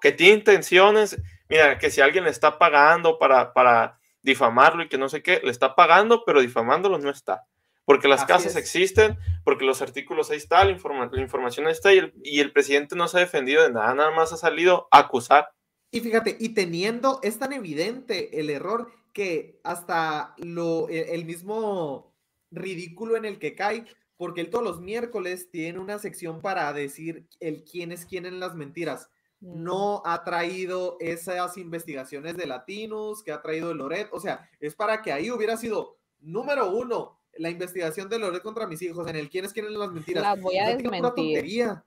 que 0.00 0.12
tiene 0.12 0.34
intenciones, 0.34 1.20
mira, 1.48 1.78
que 1.78 1.90
si 1.90 2.00
alguien 2.00 2.24
le 2.24 2.30
está 2.30 2.58
pagando 2.58 3.18
para, 3.18 3.52
para 3.52 3.98
difamarlo 4.22 4.82
y 4.84 4.88
que 4.88 4.98
no 4.98 5.08
sé 5.08 5.22
qué, 5.22 5.40
le 5.42 5.50
está 5.50 5.74
pagando, 5.74 6.24
pero 6.24 6.40
difamándolo 6.40 6.98
no 6.98 7.10
está. 7.10 7.44
Porque 7.84 8.06
las 8.08 8.20
Así 8.20 8.28
casas 8.28 8.52
es. 8.52 8.56
existen, 8.56 9.18
porque 9.44 9.64
los 9.64 9.82
artículos 9.82 10.30
ahí 10.30 10.36
están, 10.36 10.68
la, 10.68 10.72
informa- 10.76 11.10
la 11.12 11.20
información 11.20 11.66
ahí 11.66 11.72
está 11.72 11.92
y 11.92 11.98
el, 11.98 12.14
y 12.22 12.40
el 12.40 12.52
presidente 12.52 12.94
no 12.94 13.08
se 13.08 13.16
ha 13.16 13.20
defendido 13.20 13.62
de 13.62 13.72
nada, 13.72 13.94
nada 13.94 14.10
más 14.12 14.32
ha 14.32 14.36
salido 14.36 14.86
a 14.92 14.98
acusar. 14.98 15.48
Y 15.90 16.00
fíjate, 16.00 16.36
y 16.38 16.50
teniendo, 16.50 17.18
es 17.22 17.38
tan 17.38 17.52
evidente 17.52 18.38
el 18.40 18.50
error 18.50 18.90
que 19.12 19.60
hasta 19.64 20.34
lo, 20.38 20.88
e- 20.88 21.14
el 21.14 21.24
mismo 21.24 22.14
ridículo 22.50 23.16
en 23.16 23.24
el 23.24 23.38
que 23.38 23.54
cae, 23.54 23.84
porque 24.16 24.40
él 24.42 24.50
todos 24.50 24.64
los 24.64 24.80
miércoles 24.80 25.50
tiene 25.50 25.78
una 25.80 25.98
sección 25.98 26.40
para 26.40 26.72
decir 26.72 27.26
el 27.40 27.64
quién 27.64 27.90
es 27.92 28.06
quién 28.06 28.26
en 28.26 28.38
las 28.40 28.54
mentiras. 28.54 29.10
Mm. 29.40 29.64
No 29.64 30.02
ha 30.06 30.22
traído 30.22 30.96
esas 31.00 31.56
investigaciones 31.56 32.36
de 32.36 32.46
latinos 32.46 33.22
que 33.24 33.32
ha 33.32 33.42
traído 33.42 33.74
Loret. 33.74 34.08
O 34.12 34.20
sea, 34.20 34.48
es 34.60 34.74
para 34.76 35.02
que 35.02 35.12
ahí 35.12 35.30
hubiera 35.30 35.56
sido 35.56 35.98
número 36.20 36.70
uno 36.70 37.18
la 37.38 37.50
investigación 37.50 38.08
de 38.08 38.18
Loret 38.18 38.42
contra 38.42 38.66
mis 38.66 38.82
hijos 38.82 39.06
en 39.08 39.16
el 39.16 39.28
quién 39.30 39.44
es 39.44 39.52
quién 39.52 39.66
en 39.66 39.78
las 39.78 39.90
mentiras. 39.90 40.22
Las 40.22 40.40
voy 40.40 40.58
a 40.58 40.68
desmentir. 40.68 41.02
tontería. 41.02 41.84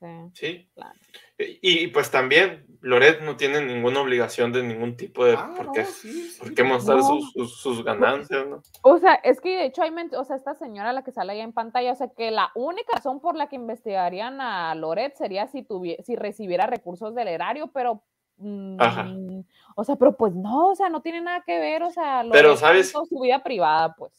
Sí. 0.00 0.06
Sí. 0.32 0.68
Claro. 0.74 0.94
Y, 1.36 1.84
y, 1.84 1.86
pues 1.88 2.10
también, 2.10 2.64
Loret 2.80 3.20
no 3.20 3.36
tiene 3.36 3.60
ninguna 3.60 4.00
obligación 4.00 4.50
de 4.50 4.62
ningún 4.62 4.96
tipo 4.96 5.26
de 5.26 5.34
Ah, 5.34 5.52
por 5.54 5.66
no, 5.66 5.72
qué, 5.72 5.84
sí, 5.84 6.30
sí. 6.30 6.38
por 6.38 6.54
qué 6.54 6.62
mostrar 6.62 6.98
No. 6.98 7.02
sus, 7.06 7.32
sus, 7.32 7.60
sus 7.60 7.84
ganancias, 7.84 8.46
¿no? 8.46 8.62
O 8.82 8.96
sea, 8.98 9.14
es 9.14 9.42
que 9.42 9.50
de 9.50 9.64
hecho 9.66 9.82
hay, 9.82 9.92
o 10.16 10.24
sea, 10.24 10.36
esta 10.36 10.54
señora 10.54 10.94
la 10.94 11.04
que 11.04 11.12
sale 11.12 11.32
ahí 11.34 11.40
en 11.40 11.52
pantalla, 11.52 11.92
o 11.92 11.96
sea, 11.96 12.08
que 12.08 12.30
la 12.30 12.50
única 12.54 12.94
razón 12.96 13.20
por 13.20 13.36
la 13.36 13.48
que 13.50 13.56
investigarían 13.56 14.40
a 14.40 14.74
Loret 14.74 15.16
sería 15.16 15.46
si 15.48 15.62
tuvie- 15.64 16.02
si 16.02 16.16
recibiera 16.16 16.66
recursos 16.66 17.14
del 17.14 17.28
erario, 17.28 17.66
pero 17.70 18.02
Ajá. 18.78 19.02
mm, 19.04 19.44
o 19.76 19.84
sea, 19.84 19.96
pero 19.96 20.16
pues 20.16 20.34
no, 20.34 20.68
o 20.68 20.74
sea, 20.74 20.88
no 20.88 21.02
tiene 21.02 21.20
nada 21.20 21.42
que 21.46 21.58
ver, 21.58 21.82
o 21.82 21.90
sea, 21.90 22.24
Pero, 22.32 22.48
Loret 22.50 22.58
¿sabes? 22.60 22.88
hizo 22.88 23.04
su 23.04 23.20
vida 23.20 23.42
privada, 23.42 23.94
pues. 23.98 24.12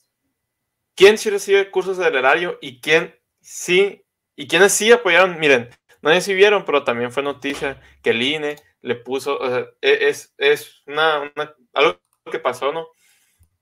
¿Quién 0.96 1.18
sí 1.18 1.30
recibe 1.30 1.72
cursos 1.72 1.98
del 1.98 2.16
erario 2.16 2.58
y 2.62 2.80
quién 2.82 3.16
sí, 3.40 4.04
y 4.36 4.48
quiénes 4.48 4.74
sí 4.74 4.92
apoyaron? 4.92 5.40
Miren, 5.40 5.70
no 6.02 6.10
sé 6.12 6.22
si 6.22 6.34
vieron, 6.34 6.66
pero 6.66 6.84
también 6.84 7.12
fue 7.12 7.24
noticia 7.24 7.82
que 8.04 8.12
el 8.12 8.22
INE 8.22 8.56
le 8.82 8.96
puso, 8.96 9.38
o 9.38 9.48
sea, 9.48 9.60
e- 9.82 10.10
es, 10.10 10.34
es 10.38 10.82
una, 10.88 11.32
una- 11.36 11.56
algo 11.74 12.00
que 12.32 12.40
pasó, 12.40 12.72
¿no? 12.74 12.88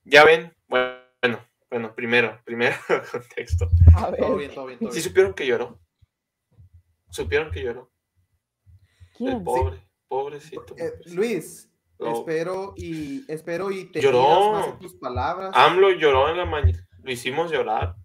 Ya 0.04 0.24
ven, 0.24 0.54
bueno, 0.66 1.46
bueno, 1.70 1.94
primero, 1.94 2.40
primero 2.44 2.74
contexto. 3.12 3.68
A 3.96 4.10
ver, 4.10 4.20
Todo 4.20 4.36
bien, 4.36 4.54
todo 4.54 4.66
bien, 4.66 4.78
todo 4.78 4.90
¿Sí 4.92 5.00
supieron 5.00 5.34
que 5.34 5.46
lloró? 5.46 5.78
¿Supieron 7.10 7.50
que 7.50 7.62
lloró? 7.62 7.90
El 9.18 9.26
¿quién? 9.26 9.44
pobre, 9.44 9.86
pobrecito. 10.08 10.74
Eh, 10.78 10.92
Luis, 11.06 11.70
Lo- 11.98 12.12
espero 12.12 12.72
y 12.76 13.30
espero 13.30 13.70
y 13.70 13.84
te 13.92 14.00
Lloró. 14.00 14.52
más 14.52 14.68
en 14.68 14.78
tus 14.78 14.94
palabras. 14.94 15.50
AMLO 15.54 15.90
lloró 15.92 16.30
en 16.30 16.38
la 16.38 16.46
mañana, 16.46 16.88
lo 17.02 17.10
hicimos 17.12 17.50
llorar. 17.50 17.96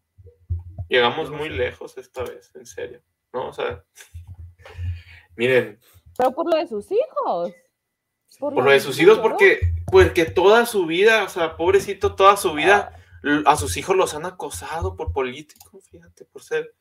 Llegamos 0.89 1.31
muy 1.31 1.49
lejos 1.49 1.97
esta 1.97 2.23
vez, 2.23 2.51
en 2.55 2.65
serio. 2.65 3.01
¿No? 3.33 3.49
O 3.49 3.53
sea, 3.53 3.83
miren, 5.35 5.79
Pero 6.17 6.31
por 6.31 6.49
lo 6.51 6.57
de 6.57 6.67
sus 6.67 6.89
hijos. 6.91 7.53
por 8.39 8.53
lo 8.53 8.71
de 8.71 8.79
sus 8.79 8.99
hijos, 8.99 9.19
porque, 9.19 9.59
porque 9.91 10.25
toda 10.25 10.65
su 10.65 10.85
vida, 10.85 11.23
o 11.23 11.29
sea, 11.29 11.57
pobrecito, 11.57 12.15
toda 12.15 12.37
su 12.37 12.53
vida, 12.53 12.91
l- 13.23 13.43
a 13.45 13.55
sus 13.55 13.77
hijos 13.77 13.95
los 13.95 14.13
han 14.13 14.25
acosado 14.25 14.95
por 14.95 15.11
políticos, 15.11 15.85
fíjate, 15.89 16.25
por 16.25 16.43
ser, 16.43 16.73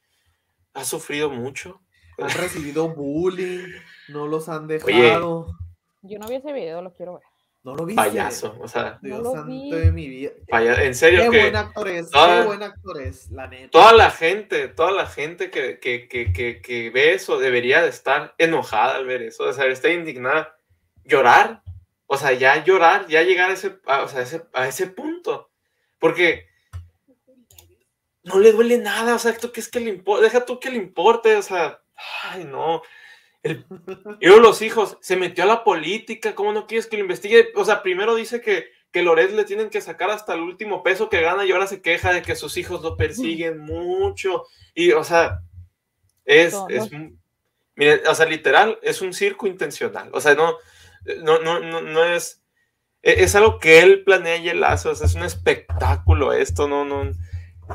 ha 0.75 0.85
sufrido 0.85 1.31
mucho. 1.31 1.81
Han 2.19 2.31
recibido 2.31 2.89
bullying, 2.95 3.67
no 4.09 4.29
los 4.29 4.49
han 4.49 4.69
dejado. 4.69 5.49
Yo 6.03 6.19
no 6.21 6.29
vi 6.29 6.37
ese 6.37 6.53
video, 6.53 6.81
lo 6.83 6.93
quiero 6.93 7.15
ver. 7.15 7.23
No 7.65 7.75
lo 7.75 7.87
viste. 7.87 8.03
Payaso, 8.03 8.57
o 8.61 8.69
sea, 8.69 8.99
Dios 9.01 9.23
No 9.23 9.33
santo 9.33 9.47
vi. 9.49 9.71
de 9.71 9.91
mi 9.91 10.07
vida. 10.07 10.31
paya- 10.51 10.85
en 10.85 10.95
serio 10.95 11.23
Qué 11.25 11.31
que 11.31 11.41
buen 11.45 11.57
actor 11.57 11.89
es, 11.89 12.11
toda- 12.11 12.41
qué 12.43 12.47
buen 12.47 12.63
actor 12.63 13.01
es, 13.01 13.31
la 13.31 13.47
neta. 13.47 13.71
toda 13.71 13.93
la 13.95 14.11
gente, 14.11 14.69
toda 14.69 14.93
la 14.93 15.07
gente 15.07 15.51
que, 15.51 15.79
que, 15.81 16.07
que, 16.07 16.31
que, 16.33 16.61
que 16.61 16.91
ve 16.91 17.15
eso 17.15 17.39
debería 17.39 17.81
de 17.83 17.89
estar 17.89 18.35
enojada 18.37 18.97
al 18.97 19.07
ver 19.07 19.23
eso, 19.23 19.45
o 19.45 19.53
sea, 19.55 19.65
estar 19.67 19.91
indignada, 19.91 20.55
llorar, 21.05 21.63
o 22.07 22.19
sea, 22.19 22.33
ya 22.33 22.63
llorar, 22.63 23.07
ya 23.09 23.23
llegar 23.23 23.49
a 23.51 23.55
ese, 23.55 23.79
a, 23.87 24.03
o 24.03 24.09
sea, 24.09 24.21
a 24.21 24.23
ese, 24.25 24.43
a 24.53 24.69
ese 24.69 24.87
punto, 24.89 25.51
porque 25.99 26.47
no 28.25 28.39
le 28.41 28.53
duele 28.53 28.77
nada, 28.79 29.15
o 29.15 29.19
sea, 29.19 29.35
¿tú 29.37 29.53
qué 29.53 29.61
es 29.61 29.69
que 29.71 29.81
le 29.81 29.91
importa? 29.91 30.25
Deja 30.25 30.45
tú 30.45 30.61
que 30.61 30.71
le 30.71 30.77
importe, 30.77 31.35
o 31.37 31.43
sea, 31.43 31.81
ay, 32.25 32.45
no. 32.45 32.83
El, 33.45 33.65
y 34.21 34.27
luego 34.27 34.41
los 34.41 34.63
hijos, 34.63 34.99
se 35.01 35.17
metió 35.17 35.45
a 35.45 35.47
la 35.47 35.63
política, 35.63 36.35
¿cómo 36.35 36.53
no 36.53 36.67
quieres 36.67 36.87
que 36.87 36.97
lo 36.97 37.03
investigue? 37.03 37.53
O 37.55 37.65
sea, 37.65 37.83
primero 37.83 38.17
dice 38.17 38.41
que, 38.41 38.71
que 38.91 39.03
Loret 39.03 39.31
le 39.31 39.45
tienen 39.45 39.71
que 39.71 39.81
sacar 39.81 40.11
hasta 40.11 40.35
el 40.35 40.41
último 40.41 40.83
peso 40.83 41.09
que 41.09 41.21
gana 41.21 41.45
y 41.45 41.53
ahora 41.53 41.67
se 41.67 41.83
queja 41.83 42.13
de 42.13 42.23
que 42.23 42.35
sus 42.35 42.57
hijos 42.57 42.83
lo 42.83 42.97
persiguen 42.97 43.59
mucho. 43.59 44.45
Y, 44.75 44.91
o 44.93 45.05
sea, 45.05 45.41
es, 46.25 46.57
es 46.69 46.91
miren, 47.77 48.01
o 48.09 48.15
sea, 48.15 48.27
literal, 48.27 48.79
es 48.83 49.03
un 49.03 49.13
circo 49.13 49.47
intencional. 49.47 50.11
O 50.13 50.21
sea, 50.21 50.35
no, 50.35 50.57
no, 51.23 51.39
no, 51.39 51.61
no, 51.61 51.81
no 51.81 52.05
es, 52.05 52.43
e- 53.03 53.23
es 53.25 53.35
algo 53.35 53.59
que 53.59 53.81
él 53.81 54.05
planea 54.05 54.37
y 54.37 54.49
él 54.49 54.65
hace, 54.65 54.89
o 54.89 54.95
sea, 54.95 55.07
es 55.07 55.15
un 55.15 55.25
espectáculo 55.25 56.33
esto, 56.33 56.67
no, 56.67 56.85
no, 56.85 57.13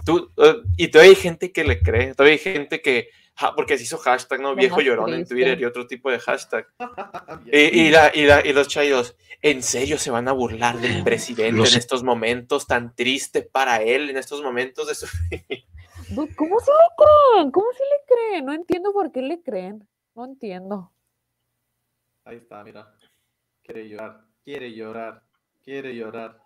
tú, 0.06 0.32
eh, 0.38 0.56
y 0.78 0.88
todavía 0.88 1.12
hay 1.12 1.22
gente 1.22 1.52
que 1.52 1.64
le 1.64 1.82
cree, 1.82 2.14
todavía 2.16 2.34
hay 2.34 2.40
gente 2.40 2.82
que, 2.82 3.10
ja, 3.40 3.56
porque 3.56 3.78
se 3.78 3.84
hizo 3.84 3.98
hashtag, 3.98 4.42
¿no? 4.42 4.54
Viejo 4.54 4.82
llorón 4.82 5.14
en. 5.14 5.26
Twitter 5.26 5.60
y 5.60 5.66
otro 5.66 5.88
tipo 5.88 6.12
de 6.12 6.20
hashtag. 6.20 6.68
Y, 7.52 7.58
y, 7.88 7.90
la- 7.90 8.12
y 8.14 8.26
la- 8.26 8.46
y 8.46 8.54
los 8.54 8.68
chayos, 8.68 9.16
¿en 9.42 9.64
serio 9.64 9.98
se 9.98 10.12
van 10.12 10.28
a 10.28 10.34
burlar 10.34 10.78
del 10.78 11.04
presidente 11.04 11.58
Los- 11.58 11.74
en 11.74 11.80
estos 11.80 12.04
momentos 12.04 12.68
tan 12.68 12.94
triste 12.96 13.42
para 13.44 13.82
él, 13.82 14.10
en 14.10 14.18
estos 14.18 14.42
momentos 14.44 14.88
de 14.88 14.96
su... 14.96 15.08
¿Cómo 16.36 16.60
se 16.60 16.72
le 16.72 16.88
creen? 16.98 17.52
¿Cómo 17.52 17.68
se 17.72 17.84
le 17.84 18.06
creen? 18.08 18.46
No 18.46 18.54
entiendo 18.54 18.92
por 18.92 19.12
qué 19.12 19.22
le 19.22 19.42
creen. 19.42 19.88
No 20.16 20.26
entiendo. 20.26 20.92
Ahí 22.26 22.38
está, 22.38 22.64
mira. 22.64 22.94
Quiere 23.64 23.88
llorar, 23.88 24.22
quiere 24.44 24.74
llorar, 24.74 25.24
quiere 25.64 25.96
llorar. 25.96 26.42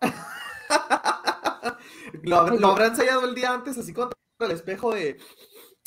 lo, 2.22 2.46
lo 2.50 2.68
habrá 2.68 2.86
ensayado 2.86 3.24
el 3.26 3.34
día 3.34 3.52
antes, 3.52 3.76
así 3.78 3.92
contra 3.92 4.16
el 4.44 4.52
espejo 4.52 4.94
de. 4.94 5.18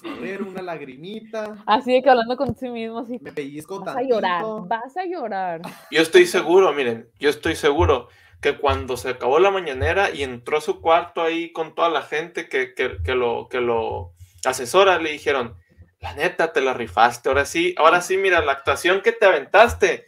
A 0.03 0.19
ver, 0.19 0.43
una 0.43 0.61
lagrimita. 0.61 1.63
Así 1.65 1.93
de 1.93 2.03
que 2.03 2.09
hablando 2.09 2.37
con 2.37 2.55
sí 2.55 2.69
mismo, 2.69 2.99
así. 2.99 3.17
Me 3.19 3.31
pellizco 3.31 3.79
Vas 3.83 3.97
a 3.97 4.03
llorar, 4.03 4.43
vas 4.67 4.95
a 4.95 5.05
llorar. 5.05 5.61
Yo 5.89 6.01
estoy 6.01 6.27
seguro, 6.27 6.71
miren, 6.71 7.09
yo 7.19 7.29
estoy 7.29 7.55
seguro 7.55 8.09
que 8.41 8.57
cuando 8.57 8.97
se 8.97 9.09
acabó 9.09 9.39
la 9.39 9.49
mañanera 9.49 10.11
y 10.11 10.21
entró 10.23 10.59
a 10.59 10.61
su 10.61 10.81
cuarto 10.81 11.23
ahí 11.23 11.51
con 11.51 11.73
toda 11.73 11.89
la 11.89 12.03
gente 12.03 12.47
que, 12.47 12.75
que, 12.75 12.97
que 13.03 13.15
lo, 13.15 13.47
que 13.49 13.59
lo 13.59 14.13
asesora, 14.45 14.99
le 14.99 15.11
dijeron, 15.11 15.55
la 15.99 16.13
neta, 16.13 16.53
te 16.53 16.61
la 16.61 16.73
rifaste, 16.73 17.29
ahora 17.29 17.45
sí, 17.45 17.73
ahora 17.77 18.01
sí, 18.01 18.17
mira, 18.17 18.41
la 18.41 18.51
actuación 18.51 19.01
que 19.01 19.11
te 19.11 19.25
aventaste. 19.25 20.05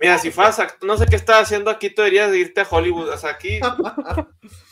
Mira, 0.00 0.18
si 0.18 0.30
fueras, 0.30 0.60
no 0.82 0.96
sé 0.96 1.06
qué 1.06 1.16
estás 1.16 1.42
haciendo 1.42 1.70
aquí, 1.70 1.90
tú 1.90 2.02
deberías 2.02 2.30
de 2.30 2.38
irte 2.38 2.62
a 2.62 2.66
Hollywood, 2.68 3.08
o 3.08 3.16
sea, 3.16 3.30
aquí... 3.30 3.60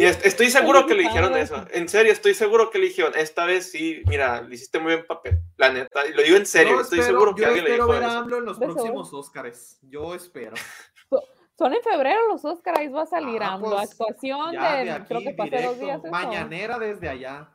Y 0.00 0.06
est- 0.06 0.24
estoy 0.24 0.50
seguro 0.50 0.86
que 0.86 0.94
le 0.94 1.02
dijeron 1.02 1.36
eso, 1.36 1.64
en 1.72 1.88
serio, 1.88 2.12
estoy 2.12 2.34
seguro 2.34 2.70
que 2.70 2.78
le 2.78 2.86
dijeron, 2.86 3.12
esta 3.16 3.44
vez 3.44 3.70
sí, 3.70 4.02
mira, 4.06 4.40
le 4.42 4.54
hiciste 4.54 4.78
muy 4.78 4.94
buen 4.94 5.06
papel, 5.06 5.40
la 5.56 5.70
neta, 5.72 6.06
y 6.06 6.12
lo 6.14 6.22
digo 6.22 6.36
en 6.36 6.46
serio, 6.46 6.74
Yo 6.76 6.80
estoy 6.80 7.00
espero- 7.00 7.18
seguro 7.18 7.34
que 7.34 7.42
yo 7.42 7.46
alguien 7.48 7.64
le 7.64 7.70
espero 7.72 7.86
dijo 7.86 8.00
ver 8.00 8.08
a. 8.08 8.18
AMLO 8.18 8.38
en 8.38 8.44
los 8.46 8.58
próximos 8.58 9.12
Óscares. 9.12 9.78
Yo 9.82 10.14
espero. 10.14 10.54
Son 11.58 11.74
en 11.74 11.82
febrero 11.82 12.26
los 12.28 12.42
Oscars, 12.44 12.78
ahí 12.78 12.88
va 12.88 13.02
a 13.02 13.06
salir 13.06 13.42
Ah, 13.42 13.52
AMLO. 13.52 13.70
pues, 13.76 13.90
Actuación 13.90 14.52
Ya 14.54 14.76
de, 14.76 14.84
de 14.84 14.90
aquí, 14.92 15.04
creo 15.08 15.20
que 15.20 15.34
fue 15.34 15.46
hace 15.46 15.56
dos 15.56 15.60
directo. 15.78 15.84
días. 15.84 15.98
eso. 16.04 16.10
Mañanera 16.10 16.78
desde 16.78 17.08
allá. 17.10 17.50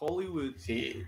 Hollywood. 0.00 0.54
Sí. 0.56 1.02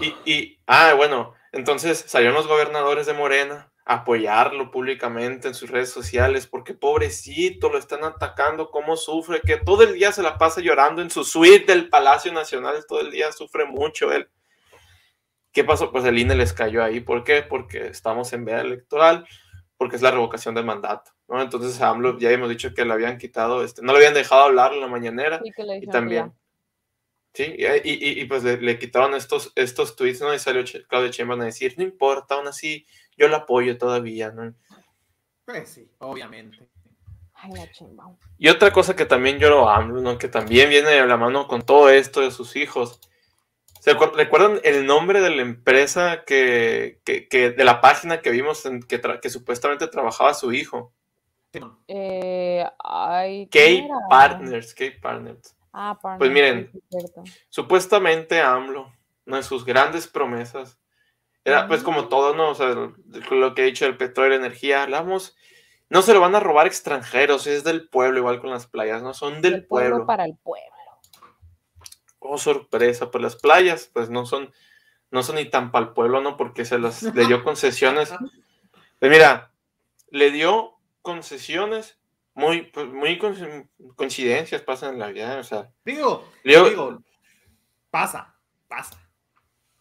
Y, 0.00 0.14
y, 0.24 0.58
ah, 0.66 0.94
bueno, 0.96 1.34
Entonces 1.52 2.04
salieron 2.06 2.34
los 2.34 2.46
gobernadores 2.46 3.06
de 3.06 3.14
Morena 3.14 3.67
apoyarlo 3.88 4.70
públicamente 4.70 5.48
en 5.48 5.54
sus 5.54 5.70
redes 5.70 5.88
sociales 5.88 6.46
porque 6.46 6.74
pobrecito, 6.74 7.70
lo 7.70 7.78
están 7.78 8.04
atacando, 8.04 8.70
cómo 8.70 8.98
sufre, 8.98 9.40
que 9.40 9.56
todo 9.56 9.82
el 9.82 9.94
día 9.94 10.12
se 10.12 10.22
la 10.22 10.36
pasa 10.36 10.60
llorando 10.60 11.00
en 11.00 11.08
su 11.10 11.24
suite 11.24 11.72
del 11.72 11.88
Palacio 11.88 12.30
Nacional, 12.30 12.84
todo 12.86 13.00
el 13.00 13.10
día 13.10 13.32
sufre 13.32 13.64
mucho 13.64 14.12
él. 14.12 14.28
¿Qué 15.52 15.64
pasó? 15.64 15.90
Pues 15.90 16.04
el 16.04 16.18
INE 16.18 16.36
les 16.36 16.52
cayó 16.52 16.84
ahí. 16.84 17.00
¿Por 17.00 17.24
qué? 17.24 17.40
Porque 17.40 17.86
estamos 17.86 18.30
en 18.34 18.44
veda 18.44 18.60
electoral, 18.60 19.26
porque 19.78 19.96
es 19.96 20.02
la 20.02 20.10
revocación 20.10 20.54
del 20.54 20.66
mandato. 20.66 21.10
¿no? 21.26 21.40
Entonces 21.40 21.80
a 21.80 21.88
AMLO 21.88 22.18
ya 22.18 22.30
hemos 22.30 22.50
dicho 22.50 22.74
que 22.74 22.84
le 22.84 22.92
habían 22.92 23.16
quitado, 23.16 23.64
este, 23.64 23.80
no 23.80 23.92
le 23.92 23.98
habían 23.98 24.14
dejado 24.14 24.42
hablar 24.42 24.74
en 24.74 24.82
la 24.82 24.88
mañanera 24.88 25.40
Sí, 25.42 25.50
que 25.56 25.62
y 25.82 25.86
también. 25.86 26.34
Sí, 27.38 27.54
y, 27.56 27.64
y- 27.92 28.20
y, 28.20 28.24
pues 28.24 28.42
le, 28.42 28.56
le 28.60 28.80
quitaron 28.80 29.14
estos, 29.14 29.52
estos 29.54 29.94
tweets, 29.94 30.20
¿no? 30.22 30.34
Y 30.34 30.40
salió 30.40 30.62
Ch- 30.62 30.84
Claudia 30.88 31.12
Sheinbaum 31.12 31.40
a 31.42 31.44
decir, 31.44 31.72
no 31.76 31.84
importa, 31.84 32.34
aún 32.34 32.48
así, 32.48 32.84
yo 33.16 33.28
la 33.28 33.36
apoyo 33.36 33.78
todavía, 33.78 34.32
¿no? 34.32 34.52
Pues 35.44 35.68
sí, 35.68 35.88
obviamente. 35.98 36.68
Ay, 37.34 37.52
la 37.52 37.70
chimba. 37.70 38.10
Y 38.38 38.48
otra 38.48 38.72
cosa 38.72 38.96
que 38.96 39.04
también 39.04 39.38
lloró 39.38 39.68
AMLO, 39.68 40.00
¿no? 40.00 40.18
Que 40.18 40.26
también 40.26 40.68
viene 40.68 40.90
de 40.90 41.06
la 41.06 41.16
mano 41.16 41.46
con 41.46 41.62
todo 41.62 41.90
esto 41.90 42.22
de 42.22 42.32
sus 42.32 42.56
hijos. 42.56 42.98
¿Se 43.78 43.94
recuerdan 43.94 44.58
el 44.64 44.84
nombre 44.84 45.20
de 45.20 45.30
la 45.30 45.42
empresa 45.42 46.24
que, 46.26 46.98
que, 47.04 47.28
que- 47.28 47.50
de 47.52 47.64
la 47.64 47.80
página 47.80 48.20
que 48.20 48.30
vimos 48.32 48.66
en 48.66 48.82
que, 48.82 49.00
tra- 49.00 49.20
que 49.20 49.30
supuestamente 49.30 49.86
trabajaba 49.86 50.34
su 50.34 50.52
hijo? 50.52 50.92
Eh, 51.86 52.66
ay, 52.82 53.46
K. 53.46 53.58
Partners, 54.10 54.74
K 54.74 54.86
Partners. 55.00 55.54
Ah, 55.72 55.98
Partners, 56.00 56.18
Pues 56.18 56.30
miren. 56.30 56.70
Supuestamente 57.48 58.40
AMLO, 58.40 58.92
una 59.26 59.38
de 59.38 59.42
sus 59.42 59.64
grandes 59.64 60.06
promesas, 60.08 60.78
era 61.44 61.66
pues 61.68 61.82
como 61.82 62.08
todo, 62.08 62.34
¿no? 62.34 62.50
O 62.50 62.54
sea, 62.54 62.74
lo 63.30 63.54
que 63.54 63.62
he 63.62 63.66
dicho 63.66 63.84
del 63.84 63.96
petróleo 63.96 64.36
y 64.36 64.40
la 64.40 64.46
energía, 64.46 64.82
hablamos, 64.82 65.36
no 65.88 66.02
se 66.02 66.12
lo 66.12 66.20
van 66.20 66.34
a 66.34 66.40
robar 66.40 66.66
extranjeros, 66.66 67.46
es 67.46 67.64
del 67.64 67.88
pueblo, 67.88 68.18
igual 68.18 68.40
con 68.40 68.50
las 68.50 68.66
playas, 68.66 69.02
¿no? 69.02 69.14
Son 69.14 69.40
del 69.40 69.54
El 69.54 69.66
pueblo 69.66 69.90
pueblo. 69.90 70.06
para 70.06 70.24
el 70.24 70.36
pueblo. 70.36 70.66
Oh, 72.18 72.36
sorpresa, 72.36 73.10
pues 73.10 73.22
las 73.22 73.36
playas, 73.36 73.90
pues 73.92 74.10
no 74.10 74.26
son, 74.26 74.52
no 75.10 75.22
son 75.22 75.36
ni 75.36 75.46
tan 75.46 75.70
para 75.70 75.86
el 75.86 75.92
pueblo, 75.92 76.20
¿no? 76.20 76.36
Porque 76.36 76.64
se 76.64 76.78
las 76.78 77.02
le 77.02 77.26
dio 77.26 77.42
concesiones. 77.44 78.12
Pues 78.98 79.10
mira, 79.10 79.52
le 80.10 80.30
dio 80.30 80.74
concesiones 81.00 81.98
muy, 82.38 82.62
pues, 82.62 82.86
muy 82.86 83.18
coinc- 83.18 83.68
coincidencias 83.96 84.62
pasan 84.62 84.94
en 84.94 84.98
la 85.00 85.08
vida, 85.08 85.38
o 85.38 85.44
sea, 85.44 85.70
Digo, 85.84 86.24
le 86.44 86.52
dio, 86.54 86.68
digo, 86.70 87.02
pasa, 87.90 88.36
pasa. 88.68 88.96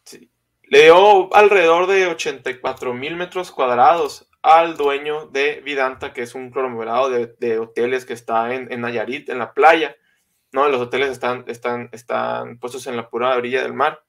sí, 0.03 0.31
le 0.63 0.83
dio 0.85 1.33
alrededor 1.35 1.85
de 1.87 2.07
84 2.07 2.93
mil 2.93 3.15
metros 3.15 3.51
cuadrados 3.51 4.29
al 4.41 4.75
dueño 4.75 5.27
de 5.27 5.61
Vidanta, 5.61 6.13
que 6.13 6.23
es 6.23 6.33
un 6.35 6.49
conglomerado 6.51 7.09
de, 7.09 7.27
de 7.39 7.59
hoteles 7.59 8.05
que 8.05 8.13
está 8.13 8.53
en, 8.53 8.71
en 8.71 8.81
Nayarit, 8.81 9.29
en 9.29 9.39
la 9.39 9.53
playa. 9.53 9.95
¿no? 10.53 10.67
Los 10.69 10.79
hoteles 10.81 11.09
están, 11.09 11.43
están, 11.47 11.89
están 11.91 12.57
puestos 12.57 12.87
en 12.87 12.95
la 12.95 13.09
pura 13.09 13.35
orilla 13.35 13.61
del 13.61 13.73
mar. 13.73 14.01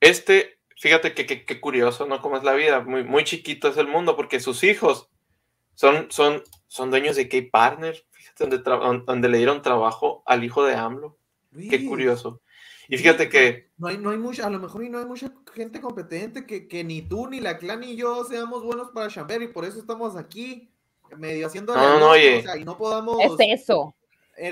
Este, 0.00 0.58
fíjate 0.80 1.12
que, 1.14 1.26
que- 1.26 1.44
que 1.44 1.60
curioso, 1.60 2.06
¿no? 2.06 2.20
Cómo 2.22 2.36
es 2.38 2.44
la 2.44 2.54
vida. 2.54 2.80
Muy, 2.80 3.04
muy 3.04 3.24
chiquito 3.24 3.68
es 3.68 3.76
el 3.76 3.86
mundo, 3.88 4.16
porque 4.16 4.40
sus 4.40 4.64
hijos 4.64 5.10
son, 5.78 6.10
son, 6.10 6.42
son 6.66 6.90
dueños 6.90 7.14
de 7.14 7.28
K-Partner. 7.28 8.04
Fíjate 8.10 8.48
donde, 9.06 9.28
le 9.28 9.38
dieron 9.38 9.62
trabajo 9.62 10.24
al 10.26 10.42
hijo 10.42 10.64
de 10.64 10.74
AMLO. 10.74 11.16
Qué 11.70 11.86
curioso. 11.86 12.40
Y 12.88 12.96
fíjate 12.98 13.28
que 13.28 13.70
No 13.76 13.86
hay, 13.86 13.96
no 13.96 14.10
hay 14.10 14.18
mucha, 14.18 14.44
a 14.44 14.50
lo 14.50 14.58
mejor 14.58 14.82
y 14.82 14.88
no 14.88 14.98
hay 14.98 15.04
mucha 15.04 15.32
gente 15.54 15.80
competente 15.80 16.46
que, 16.46 16.66
que 16.66 16.82
ni 16.82 17.02
tú, 17.02 17.28
ni 17.28 17.38
la 17.38 17.58
clan, 17.58 17.78
ni 17.78 17.94
yo 17.94 18.24
seamos 18.24 18.64
buenos 18.64 18.90
para 18.90 19.06
chamber 19.08 19.40
y 19.42 19.46
por 19.48 19.64
eso 19.64 19.78
estamos 19.78 20.16
aquí, 20.16 20.68
medio 21.16 21.46
haciendo 21.46 21.76
No, 21.76 21.88
no, 21.90 22.00
no, 22.00 22.08
oye. 22.10 22.42
y 22.58 22.64
no 22.64 22.76
podamos 22.76 23.18
Es 23.22 23.60
eso. 23.60 23.94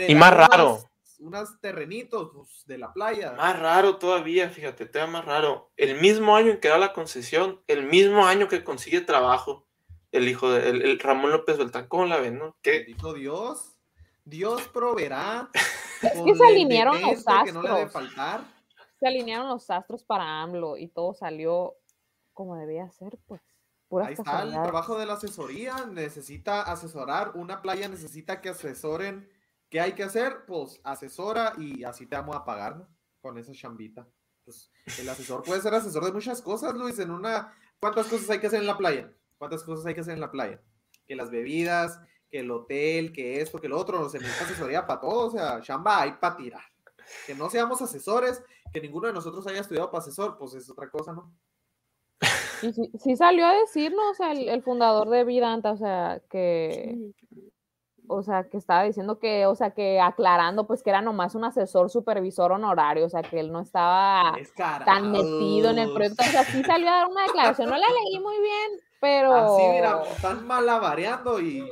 Y 0.09 0.15
más 0.15 0.33
unas- 0.33 0.49
raro. 0.49 0.79
unos 1.19 1.61
terrenitos 1.61 2.31
pues, 2.33 2.63
de 2.67 2.79
la 2.79 2.93
playa. 2.93 3.33
Más 3.33 3.59
raro 3.59 3.97
todavía, 3.97 4.49
fíjate, 4.49 4.87
todavía 4.87 5.13
más 5.13 5.25
raro. 5.25 5.73
El 5.77 6.01
mismo 6.01 6.37
año 6.37 6.53
en 6.53 6.61
que 6.61 6.69
da 6.69 6.79
la 6.79 6.93
concesión, 6.93 7.61
el 7.67 7.83
mismo 7.83 8.27
año 8.27 8.47
que 8.47 8.63
consigue 8.63 9.01
trabajo, 9.01 9.67
el 10.17 10.29
hijo 10.29 10.51
de 10.51 10.69
el, 10.71 10.83
el 10.83 10.99
Ramón 10.99 11.31
López 11.31 11.59
Beltrán, 11.59 11.89
¿cómo 11.89 12.07
la 12.07 12.19
ven, 12.19 12.39
no? 12.39 12.57
¿Qué? 12.63 12.79
Bendito 12.79 13.15
Dios. 13.15 13.77
Dios 14.25 14.63
proveerá. 14.69 15.51
Es 16.03 16.21
que 16.21 16.35
se 16.35 16.47
alinearon 16.47 17.01
los 17.01 17.21
independencia 17.21 17.45
que 17.45 17.53
no 17.53 17.63
le 17.63 17.69
debe 17.71 17.83
astros. 17.85 18.05
faltar. 18.15 18.45
Se 19.01 19.07
alinearon 19.07 19.49
los 19.49 19.71
astros 19.71 20.05
para 20.05 20.43
AMLO 20.43 20.77
y 20.77 20.89
todo 20.89 21.15
salió 21.15 21.75
como 22.35 22.55
debía 22.57 22.91
ser, 22.91 23.19
pues. 23.27 23.41
Ahí 24.05 24.13
está 24.13 24.43
el 24.43 24.51
trabajo 24.51 24.99
de 24.99 25.07
la 25.07 25.15
asesoría. 25.15 25.87
Necesita 25.87 26.63
asesorar. 26.63 27.33
Una 27.35 27.63
playa 27.63 27.89
necesita 27.89 28.41
que 28.41 28.51
asesoren. 28.51 29.29
¿Qué 29.71 29.81
hay 29.81 29.93
que 29.93 30.03
hacer? 30.03 30.45
Pues 30.47 30.81
asesora 30.85 31.55
y 31.57 31.85
así 31.85 32.07
te 32.07 32.17
vamos 32.17 32.37
a 32.37 32.45
pagar, 32.45 32.77
¿no? 32.77 32.89
Con 33.21 33.39
esa 33.39 33.53
chambita. 33.53 34.07
Pues 34.45 34.71
el 34.99 35.09
asesor 35.09 35.43
puede 35.45 35.61
ser 35.61 35.75
asesor 35.75 36.05
de 36.05 36.13
muchas 36.13 36.43
cosas, 36.43 36.75
Luis. 36.75 36.99
En 36.99 37.11
una. 37.11 37.55
¿Cuántas 37.81 38.07
cosas 38.07 38.29
hay 38.31 38.39
que 38.39 38.49
hacer 38.49 38.61
en 38.61 38.67
la 38.67 38.77
playa? 38.77 39.11
¿Cuántas 39.39 39.63
cosas 39.63 39.87
hay 39.87 39.95
que 39.95 40.01
hacer 40.01 40.15
en 40.15 40.21
la 40.21 40.31
playa? 40.31 40.61
Que 41.07 41.17
las 41.17 41.31
bebidas, 41.31 42.01
que 42.31 42.41
el 42.41 42.51
hotel, 42.51 43.13
que 43.13 43.41
esto, 43.41 43.61
que 43.61 43.69
lo 43.69 43.79
otro. 43.79 44.09
Se 44.09 44.19
necesita 44.19 44.45
asesoría 44.45 44.87
para 44.87 45.01
todo. 45.01 45.27
O 45.27 45.31
sea, 45.31 45.61
chamba 45.61 46.03
hay 46.03 46.13
para 46.13 46.37
tirar. 46.37 46.65
Que 47.27 47.35
no 47.35 47.49
seamos 47.51 47.81
asesores, 47.83 48.43
que 48.73 48.81
ninguno 48.81 49.07
de 49.07 49.13
nosotros 49.13 49.47
haya 49.47 49.61
estudiado 49.61 49.91
para 49.91 50.03
asesor, 50.03 50.37
pues 50.39 50.55
es 50.55 50.69
otra 50.69 50.91
cosa, 50.91 51.13
¿no? 51.13 51.33
Y 52.63 52.73
sí, 52.73 52.91
sí 52.99 53.17
salió 53.17 53.47
a 53.47 53.53
decirnos 53.53 54.05
o 54.13 54.15
sea, 54.15 54.33
el, 54.33 54.49
el 54.49 54.63
fundador 54.63 55.09
de 55.11 55.25
Vidanta, 55.25 55.73
o 55.73 55.77
sea, 55.77 56.23
que, 56.31 57.13
o 58.09 58.23
sea, 58.23 58.49
que 58.49 58.57
estaba 58.57 58.85
diciendo 58.85 59.19
que, 59.19 59.47
o 59.47 59.55
sea, 59.55 59.73
que 59.73 60.01
aclarando, 60.01 60.67
pues 60.67 60.83
que 60.83 60.91
era 60.91 61.03
nomás 61.03 61.35
un 61.35 61.45
asesor 61.45 61.91
supervisor 61.91 62.53
honorario, 62.53 63.07
o 63.07 63.09
sea, 63.09 63.23
que 63.23 63.41
él 63.41 63.53
no 63.53 63.61
estaba 63.61 64.37
tan 64.85 65.13
metido 65.13 65.71
en 65.71 65.79
el 65.79 65.93
proyecto, 65.93 66.23
o 66.23 66.31
sea, 66.31 66.45
sí 66.45 66.63
salió 66.65 66.89
a 66.89 66.97
dar 66.97 67.09
una 67.09 67.25
declaración, 67.25 67.69
no 67.69 67.77
la 67.77 67.87
leí 67.89 68.21
muy 68.21 68.39
bien, 68.41 68.81
pero... 69.01 69.35
Así, 69.35 69.67
mira, 69.69 70.03
están 70.11 70.47
malabareando 70.47 71.41
y 71.41 71.69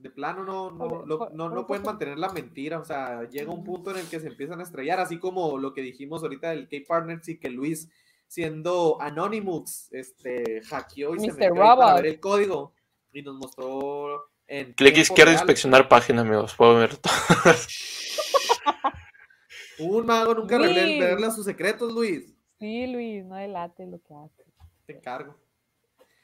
de 0.00 0.10
plano 0.10 0.44
no, 0.44 0.70
no, 0.70 1.04
no, 1.04 1.18
por 1.18 1.34
no 1.34 1.66
pueden 1.66 1.84
mantener 1.84 2.18
la 2.18 2.30
mentira. 2.30 2.78
O 2.78 2.84
sea, 2.84 3.28
llega 3.28 3.52
un 3.52 3.64
punto 3.64 3.90
en 3.90 3.98
el 3.98 4.08
que 4.08 4.20
se 4.20 4.28
empiezan 4.28 4.60
a 4.60 4.62
estrellar, 4.62 5.00
así 5.00 5.18
como 5.18 5.58
lo 5.58 5.72
que 5.72 5.82
dijimos 5.82 6.22
ahorita 6.22 6.50
del 6.50 6.68
K-Partners 6.68 7.28
y 7.28 7.38
que 7.38 7.50
Luis, 7.50 7.90
siendo 8.26 9.00
Anonymous, 9.00 9.88
este, 9.92 10.62
hackeó 10.62 11.14
y 11.14 11.20
se 11.20 11.32
metió 11.32 11.54
para 11.54 11.94
ver 11.94 12.06
el 12.06 12.20
código 12.20 12.74
y 13.12 13.22
nos 13.22 13.36
mostró 13.36 14.30
en 14.46 14.72
Clic 14.74 14.96
izquierdo, 14.96 15.32
real. 15.32 15.42
inspeccionar 15.42 15.88
página, 15.88 16.22
amigos. 16.22 16.54
Puedo 16.56 16.76
ver 16.76 16.96
todo. 16.96 17.12
Un 19.78 20.06
mago 20.06 20.34
nunca 20.34 20.58
revela 20.58 21.30
sus 21.30 21.44
secretos, 21.44 21.92
Luis. 21.92 22.34
Sí, 22.58 22.86
Luis, 22.86 23.24
no 23.24 23.36
delate 23.36 23.86
lo 23.86 23.98
que 24.02 24.14
hace. 24.14 24.44
te 24.86 24.96
encargo. 24.96 25.36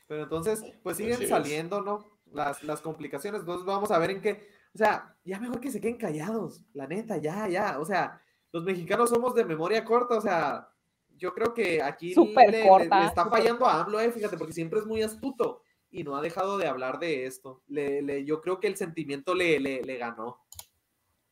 Pero 0.07 0.23
entonces, 0.25 0.65
pues 0.83 0.97
siguen 0.97 1.15
Así 1.15 1.25
es. 1.25 1.31
saliendo, 1.31 1.81
¿no? 1.83 2.05
Las, 2.33 2.63
las 2.63 2.81
complicaciones. 2.81 3.41
Entonces 3.41 3.65
vamos 3.67 3.91
a 3.91 3.99
ver 3.99 4.11
en 4.11 4.21
qué. 4.21 4.49
O 4.75 4.79
sea, 4.79 5.17
ya 5.25 5.41
mejor 5.41 5.61
que 5.61 5.71
se 5.71 5.81
queden 5.81 5.97
callados. 5.97 6.65
La 6.75 6.87
neta, 6.87 7.17
ya, 7.17 7.49
ya. 7.49 7.79
O 7.81 7.85
sea, 7.85 8.21
los 8.53 8.63
mexicanos 8.65 9.11
somos 9.11 9.35
de 9.35 9.45
memoria 9.45 9.85
corta. 9.85 10.17
O 10.17 10.21
sea, 10.21 10.69
yo 11.17 11.33
creo 11.35 11.55
que 11.55 11.83
aquí 11.83 12.13
Súper 12.15 12.51
le, 12.51 12.63
le- 12.63 12.69
corta, 12.69 13.01
le 13.01 13.07
está 13.07 13.25
súper 13.25 13.39
fallando 13.41 13.67
a 13.67 13.81
AMLO, 13.81 14.01
eh, 14.01 14.13
fíjate, 14.13 14.37
porque 14.37 14.53
siempre 14.53 14.81
es 14.81 14.87
muy 14.87 15.03
astuto 15.03 15.63
y 15.91 16.05
no 16.05 16.15
ha 16.17 16.21
dejado 16.21 16.59
de 16.59 16.67
hablar 16.67 16.99
de 16.99 17.25
esto. 17.27 17.63
Le, 17.69 18.03
le- 18.03 18.25
yo 18.25 18.41
creo 18.43 18.61
que 18.61 18.67
el 18.67 18.77
sentimiento 18.77 19.35
le, 19.35 19.59
le, 19.61 19.83
le 19.83 19.97
ganó. 19.97 20.39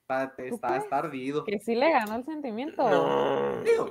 Está, 0.01 0.35
está, 0.39 0.77
está 0.77 0.99
ardido. 0.99 1.45
Que 1.45 1.59
sí 1.61 1.75
le 1.75 1.91
ganó 1.91 2.17
el 2.17 2.25
sentimiento. 2.25 2.89
No. 2.89 3.63
Digo, 3.63 3.91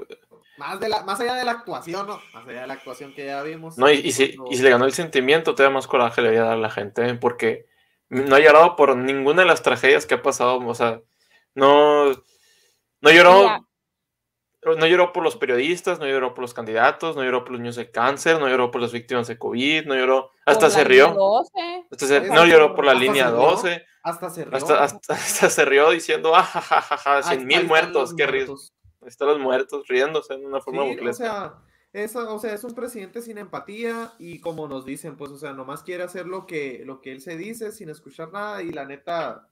más, 0.57 0.79
de 0.79 0.89
la, 0.89 1.03
más 1.03 1.19
allá 1.19 1.33
de 1.35 1.45
la 1.45 1.51
actuación, 1.51 2.07
¿no? 2.07 2.19
Más 2.33 2.47
allá 2.47 2.61
de 2.61 2.67
la 2.67 2.73
actuación 2.73 3.13
que 3.13 3.25
ya 3.25 3.41
vimos. 3.43 3.77
No, 3.77 3.89
y, 3.89 3.95
y 3.95 4.11
si, 4.11 4.35
no- 4.37 4.45
y 4.51 4.55
si 4.57 4.63
le 4.63 4.69
ganó 4.69 4.85
el 4.85 4.93
sentimiento, 4.93 5.55
todavía 5.55 5.73
más 5.75 5.87
coraje 5.87 6.21
le 6.21 6.29
voy 6.29 6.37
a 6.37 6.43
dar 6.43 6.53
a 6.53 6.57
la 6.57 6.69
gente, 6.69 7.07
¿eh? 7.07 7.13
porque 7.15 7.65
no 8.09 8.35
ha 8.35 8.39
llorado 8.39 8.75
por 8.75 8.95
ninguna 8.95 9.41
de 9.43 9.47
las 9.47 9.63
tragedias 9.63 10.05
que 10.05 10.15
ha 10.15 10.21
pasado. 10.21 10.59
O 10.65 10.75
sea, 10.75 11.01
no, 11.55 12.11
no 12.11 13.11
lloró. 13.11 13.39
Mira. 13.39 13.61
No 14.77 14.87
lloró 14.87 15.11
por 15.11 15.23
los 15.23 15.35
periodistas, 15.35 15.99
no 15.99 16.07
lloró 16.07 16.33
por 16.33 16.41
los 16.41 16.53
candidatos, 16.53 17.17
no 17.17 17.23
lloró 17.25 17.43
por 17.43 17.51
los 17.51 17.59
niños 17.59 17.75
de 17.75 17.91
cáncer, 17.91 18.39
no 18.39 18.47
lloró 18.47 18.71
por 18.71 18.79
las 18.79 18.93
víctimas 18.93 19.27
de 19.27 19.37
COVID, 19.37 19.87
no 19.87 19.93
lloró, 19.93 20.31
hasta 20.45 20.67
Por 20.67 20.71
se 20.71 20.83
rió. 20.85 21.07
línea 21.07 21.19
12. 21.19 21.51
Hasta 21.91 22.05
se- 22.07 22.17
Hasta 22.17 22.33
no 22.33 22.45
lloró 22.45 22.73
por 22.73 22.85
la 22.85 22.93
línea 22.93 23.25
se 23.25 23.31
rió. 23.31 23.39
12, 23.41 23.85
Hasta 24.03 24.29
se 24.29 24.45
rió. 24.45 24.55
hasta, 24.55 24.81
hasta, 24.85 25.13
hasta 25.15 25.49
se 25.49 25.65
rió 25.65 25.89
diciendo, 25.89 26.33
ah, 26.33 26.43
ja, 26.43 26.61
ja, 26.61 26.81
ja, 26.81 26.97
ja, 26.97 27.15
Ahí- 27.17 27.23
100 27.23 27.39
ahí 27.39 27.45
mil 27.45 27.67
muertos, 27.67 28.13
qué 28.15 28.25
risa. 28.25 28.53
Están 29.05 29.29
los 29.29 29.39
muertos 29.39 29.87
riéndose 29.87 30.33
en 30.33 30.45
una 30.45 30.61
forma 30.61 30.83
Sí, 30.83 31.07
o 31.07 31.13
sea, 31.13 31.61
eso, 31.91 32.33
o 32.33 32.39
sea, 32.39 32.53
es 32.53 32.63
un 32.63 32.73
presidente 32.73 33.21
sin 33.21 33.37
empatía 33.37 34.13
y 34.17 34.39
como 34.39 34.67
nos 34.67 34.85
dicen, 34.85 35.15
pues, 35.15 35.31
o 35.31 35.37
sea, 35.37 35.53
nomás 35.53 35.83
quiere 35.83 36.03
hacer 36.03 36.25
lo 36.25 36.45
que, 36.47 36.83
lo 36.85 37.01
que 37.01 37.11
él 37.11 37.21
se 37.21 37.37
dice 37.37 37.71
sin 37.71 37.89
escuchar 37.89 38.31
nada 38.31 38.63
y 38.63 38.71
la 38.71 38.85
neta, 38.85 39.47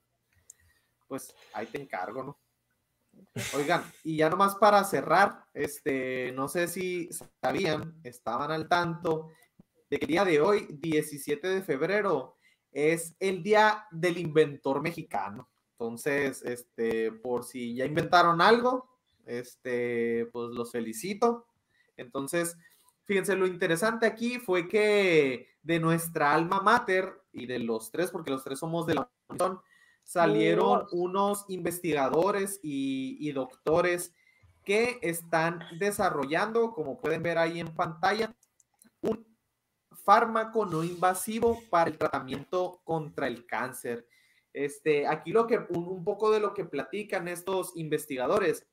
pues, 1.08 1.36
ahí 1.54 1.68
te 1.68 1.82
encargo, 1.82 2.24
¿no? 2.24 2.40
Oigan, 3.56 3.84
y 4.04 4.18
ya 4.18 4.30
nomás 4.30 4.56
para 4.56 4.84
cerrar, 4.84 5.46
este, 5.54 6.32
no 6.32 6.48
sé 6.48 6.68
si 6.68 7.10
sabían, 7.42 8.00
estaban 8.04 8.52
al 8.52 8.68
tanto 8.68 9.30
de 9.90 10.00
que 10.00 10.06
el 10.06 10.12
día 10.12 10.26
de 10.26 10.42
hoy, 10.42 10.68
17 10.70 11.48
de 11.48 11.62
febrero, 11.62 12.38
es 12.72 13.16
el 13.20 13.44
día 13.44 13.86
del 13.92 14.18
inventor 14.18 14.82
mexicano. 14.82 15.50
Entonces, 15.74 16.42
este, 16.44 17.12
por 17.12 17.44
si 17.44 17.76
ya 17.76 17.86
inventaron 17.86 18.42
algo, 18.42 18.91
este, 19.26 20.28
pues 20.32 20.50
los 20.52 20.72
felicito. 20.72 21.48
Entonces, 21.98 22.58
fíjense, 23.06 23.36
lo 23.36 23.48
interesante 23.48 24.06
aquí 24.06 24.40
fue 24.40 24.68
que 24.68 25.50
de 25.64 25.80
nuestra 25.80 26.34
alma 26.34 26.62
mater 26.62 27.14
y 27.32 27.46
de 27.46 27.60
los 27.60 27.92
tres, 27.92 28.12
porque 28.12 28.32
los 28.32 28.44
tres 28.44 28.60
somos 28.60 28.88
de 28.88 28.96
la 28.96 29.10
Unión, 29.30 29.62
salieron 30.04 30.88
unos 30.92 31.46
investigadores 31.48 32.60
y, 32.64 33.18
y 33.20 33.32
doctores 33.32 34.14
que 34.64 35.00
están 35.02 35.64
desarrollando, 35.80 36.74
como 36.74 37.00
pueden 37.00 37.24
ver 37.24 37.38
ahí 37.38 37.60
en 37.60 37.74
pantalla, 37.74 38.36
un 39.02 39.26
fármaco 40.04 40.66
no 40.66 40.84
invasivo 40.84 41.60
para 41.70 41.90
el 41.90 41.98
tratamiento 41.98 42.82
contra 42.84 43.28
el 43.28 43.46
cáncer. 43.46 44.08
Este, 44.54 45.08
aquí 45.08 45.32
lo 45.32 45.48
que, 45.48 45.58
un, 45.70 45.88
un 45.88 46.04
poco 46.04 46.32
de 46.32 46.40
lo 46.40 46.54
que 46.54 46.66
platican 46.66 47.28
estos 47.28 47.72
investigadores 47.76 48.68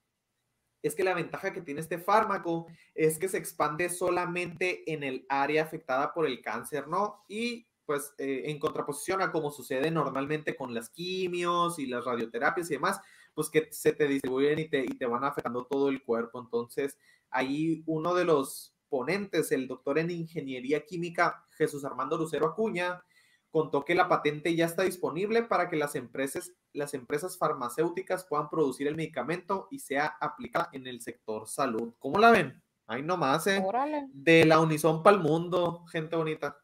es 0.82 0.94
que 0.94 1.04
la 1.04 1.14
ventaja 1.14 1.52
que 1.52 1.62
tiene 1.62 1.80
este 1.80 1.98
fármaco 1.98 2.66
es 2.94 3.18
que 3.18 3.28
se 3.28 3.38
expande 3.38 3.88
solamente 3.88 4.90
en 4.92 5.02
el 5.02 5.26
área 5.28 5.62
afectada 5.62 6.12
por 6.12 6.26
el 6.26 6.40
cáncer, 6.40 6.88
¿no? 6.88 7.24
Y 7.28 7.66
pues 7.84 8.12
eh, 8.18 8.42
en 8.46 8.58
contraposición 8.58 9.22
a 9.22 9.32
como 9.32 9.50
sucede 9.50 9.90
normalmente 9.90 10.54
con 10.54 10.74
las 10.74 10.90
quimios 10.90 11.78
y 11.78 11.86
las 11.86 12.04
radioterapias 12.04 12.70
y 12.70 12.74
demás, 12.74 13.00
pues 13.34 13.48
que 13.48 13.68
se 13.70 13.92
te 13.92 14.06
distribuyen 14.06 14.58
y 14.58 14.68
te, 14.68 14.80
y 14.84 14.88
te 14.88 15.06
van 15.06 15.24
afectando 15.24 15.64
todo 15.64 15.88
el 15.88 16.02
cuerpo. 16.02 16.38
Entonces, 16.38 16.98
ahí 17.30 17.82
uno 17.86 18.14
de 18.14 18.24
los 18.24 18.74
ponentes, 18.88 19.52
el 19.52 19.68
doctor 19.68 19.98
en 19.98 20.10
ingeniería 20.10 20.84
química 20.84 21.44
Jesús 21.56 21.84
Armando 21.84 22.16
Lucero 22.16 22.46
Acuña, 22.46 23.02
contó 23.50 23.84
que 23.84 23.94
la 23.94 24.08
patente 24.08 24.54
ya 24.54 24.66
está 24.66 24.82
disponible 24.82 25.42
para 25.42 25.68
que 25.68 25.76
las 25.76 25.94
empresas, 25.94 26.52
las 26.72 26.94
empresas 26.94 27.38
farmacéuticas 27.38 28.24
puedan 28.24 28.50
producir 28.50 28.86
el 28.86 28.96
medicamento 28.96 29.68
y 29.70 29.80
sea 29.80 30.16
aplicada 30.20 30.68
en 30.72 30.86
el 30.86 31.00
sector 31.00 31.48
salud. 31.48 31.94
¿Cómo 31.98 32.18
la 32.18 32.30
ven? 32.30 32.62
Ahí 32.86 33.02
nomás, 33.02 33.46
¿eh? 33.46 33.62
Órale. 33.64 34.08
De 34.12 34.44
la 34.44 34.60
Unison 34.60 35.02
para 35.02 35.16
el 35.16 35.22
mundo, 35.22 35.84
gente 35.90 36.16
bonita. 36.16 36.58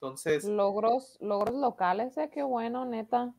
Entonces, 0.00 0.44
Logros, 0.44 1.16
logros 1.20 1.54
locales, 1.54 2.16
eh, 2.18 2.28
qué 2.32 2.42
bueno, 2.42 2.84
neta. 2.84 3.34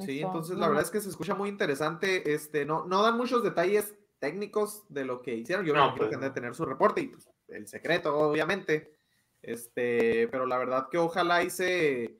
Sí, 0.00 0.22
entonces 0.22 0.56
la 0.56 0.68
verdad 0.68 0.82
es 0.82 0.90
que 0.90 1.00
se 1.00 1.10
escucha 1.10 1.34
muy 1.34 1.50
interesante. 1.50 2.32
Este, 2.32 2.64
no, 2.64 2.86
no 2.86 3.02
dan 3.02 3.18
muchos 3.18 3.42
detalles 3.42 3.94
técnicos 4.18 4.84
de 4.88 5.04
lo 5.04 5.20
que 5.20 5.34
hicieron. 5.34 5.66
Yo 5.66 5.74
No, 5.74 5.94
pues 5.94 6.08
que 6.08 6.14
han 6.14 6.22
de 6.22 6.30
tener 6.30 6.54
su 6.54 6.64
reporte 6.64 7.02
y 7.02 7.08
pues, 7.08 7.28
el 7.48 7.68
secreto, 7.68 8.16
obviamente. 8.16 8.93
Este, 9.46 10.26
pero 10.28 10.46
la 10.46 10.56
verdad 10.56 10.88
que 10.90 10.96
ojalá 10.96 11.42
hice, 11.42 12.18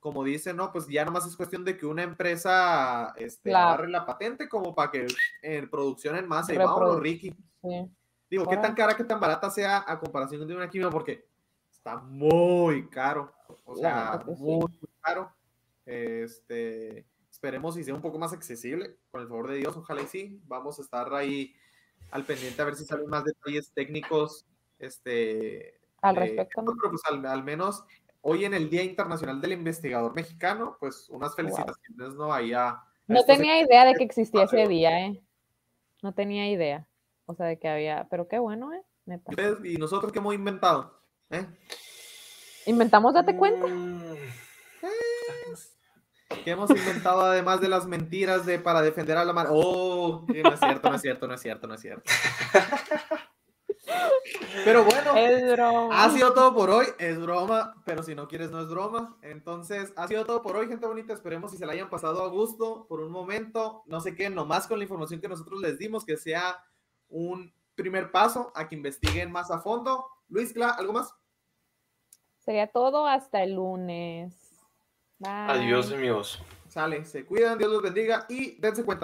como 0.00 0.24
dicen, 0.24 0.56
¿no? 0.56 0.72
Pues 0.72 0.88
ya 0.88 1.04
nomás 1.04 1.24
es 1.26 1.36
cuestión 1.36 1.64
de 1.64 1.76
que 1.76 1.86
una 1.86 2.02
empresa 2.02 3.14
este, 3.16 3.50
Claro. 3.50 3.68
agarre 3.68 3.88
la 3.90 4.04
patente 4.04 4.48
como 4.48 4.74
para 4.74 4.90
que 4.90 5.06
en 5.42 5.70
producción 5.70 6.16
en 6.16 6.26
masa 6.26 6.52
y 6.52 6.58
vámonos, 6.58 7.00
Ricky. 7.00 7.34
sí. 7.62 7.90
Digo, 8.30 8.48
qué 8.48 8.56
tan 8.56 8.74
cara, 8.74 8.96
qué 8.96 9.04
tan 9.04 9.20
barata 9.20 9.48
sea 9.50 9.84
a 9.86 10.00
comparación 10.00 10.48
de 10.48 10.56
una 10.56 10.68
quimio, 10.68 10.90
porque 10.90 11.24
está 11.70 11.98
muy 11.98 12.88
caro. 12.88 13.32
O 13.64 13.76
sea, 13.76 14.18
sí. 14.26 14.30
muy, 14.42 14.56
muy 14.66 14.90
caro. 15.00 15.30
Este, 15.86 17.06
esperemos 17.30 17.76
y 17.76 17.84
sea 17.84 17.94
un 17.94 18.00
poco 18.00 18.18
más 18.18 18.32
accesible, 18.32 18.96
con 19.12 19.20
el 19.20 19.28
favor 19.28 19.50
de 19.50 19.58
Dios, 19.58 19.76
ojalá 19.76 20.02
y 20.02 20.06
sí. 20.06 20.40
Vamos 20.46 20.78
a 20.80 20.82
estar 20.82 21.14
ahí 21.14 21.54
al 22.10 22.24
pendiente 22.24 22.60
a 22.60 22.64
ver 22.64 22.74
si 22.74 22.84
salen 22.84 23.06
más 23.08 23.24
detalles 23.24 23.70
técnicos. 23.72 24.46
Este, 24.80 25.78
Al 26.04 26.16
eh, 26.18 26.20
respecto, 26.20 26.62
pero 26.64 26.90
pues 26.90 27.02
al, 27.10 27.24
al 27.24 27.42
menos 27.42 27.84
hoy 28.20 28.44
en 28.44 28.54
el 28.54 28.68
Día 28.68 28.82
Internacional 28.82 29.40
del 29.40 29.52
Investigador 29.52 30.14
Mexicano, 30.14 30.76
pues 30.78 31.08
unas 31.10 31.34
felicitaciones, 31.34 32.14
¿no? 32.14 32.32
Ahí 32.32 32.52
a, 32.52 32.68
a 32.68 32.88
No 33.06 33.24
tenía 33.24 33.60
idea 33.60 33.84
de 33.84 33.94
que 33.94 34.04
existía 34.04 34.44
ese 34.44 34.68
día, 34.68 35.06
¿eh? 35.06 35.22
No 36.02 36.12
tenía 36.12 36.50
idea. 36.50 36.86
O 37.26 37.34
sea, 37.34 37.46
de 37.46 37.58
que 37.58 37.68
había, 37.68 38.06
pero 38.10 38.28
qué 38.28 38.38
bueno, 38.38 38.72
¿eh? 38.72 38.82
Neta. 39.06 39.32
y 39.64 39.76
nosotros 39.76 40.12
que 40.12 40.18
hemos 40.18 40.34
inventado. 40.34 40.98
¿Eh? 41.30 41.46
Inventamos, 42.66 43.14
date 43.14 43.36
cuenta. 43.36 43.66
Mm, 43.66 44.14
que 46.44 46.50
hemos 46.50 46.70
inventado 46.70 47.22
además 47.22 47.60
de 47.60 47.68
las 47.68 47.86
mentiras 47.86 48.46
de 48.46 48.58
para 48.58 48.82
defender 48.82 49.16
a 49.16 49.24
la 49.24 49.32
mar. 49.32 49.48
Oh, 49.50 50.26
no 50.26 50.52
es 50.52 50.60
cierto, 50.60 50.88
no 50.88 50.96
es 50.96 51.02
cierto, 51.02 51.26
no 51.26 51.34
es 51.34 51.40
cierto, 51.40 51.66
no 51.66 51.74
es 51.74 51.80
cierto. 51.80 52.10
Pero 54.64 54.84
bueno, 54.84 55.16
Es 55.16 55.52
broma. 55.52 56.04
ha 56.04 56.10
sido 56.10 56.32
todo 56.32 56.54
por 56.54 56.70
hoy. 56.70 56.86
Es 56.98 57.20
broma, 57.20 57.74
pero 57.84 58.02
si 58.02 58.14
no 58.14 58.26
quieres, 58.28 58.50
no 58.50 58.60
es 58.60 58.68
broma. 58.68 59.16
Entonces, 59.22 59.92
ha 59.96 60.08
sido 60.08 60.24
todo 60.24 60.42
por 60.42 60.56
hoy, 60.56 60.68
gente 60.68 60.86
bonita. 60.86 61.12
Esperemos 61.12 61.50
si 61.50 61.56
se 61.58 61.66
la 61.66 61.72
hayan 61.72 61.90
pasado 61.90 62.22
a 62.22 62.28
gusto 62.28 62.86
por 62.88 63.00
un 63.00 63.10
momento. 63.12 63.82
No 63.86 64.00
sé 64.00 64.14
qué, 64.14 64.30
nomás 64.30 64.66
con 64.66 64.78
la 64.78 64.84
información 64.84 65.20
que 65.20 65.28
nosotros 65.28 65.60
les 65.60 65.78
dimos, 65.78 66.04
que 66.04 66.16
sea 66.16 66.62
un 67.08 67.52
primer 67.74 68.10
paso 68.10 68.52
a 68.54 68.68
que 68.68 68.74
investiguen 68.76 69.30
más 69.30 69.50
a 69.50 69.60
fondo. 69.60 70.06
Luis, 70.28 70.52
Cla, 70.52 70.70
¿algo 70.70 70.92
más? 70.92 71.14
Sería 72.38 72.66
todo 72.66 73.06
hasta 73.06 73.42
el 73.42 73.54
lunes. 73.54 74.34
Bye. 75.18 75.30
Adiós, 75.30 75.92
amigos. 75.92 76.42
Sale, 76.68 77.04
se 77.04 77.24
cuidan, 77.24 77.56
Dios 77.56 77.70
los 77.70 77.82
bendiga 77.82 78.26
y 78.28 78.58
dense 78.60 78.84
cuenta. 78.84 79.02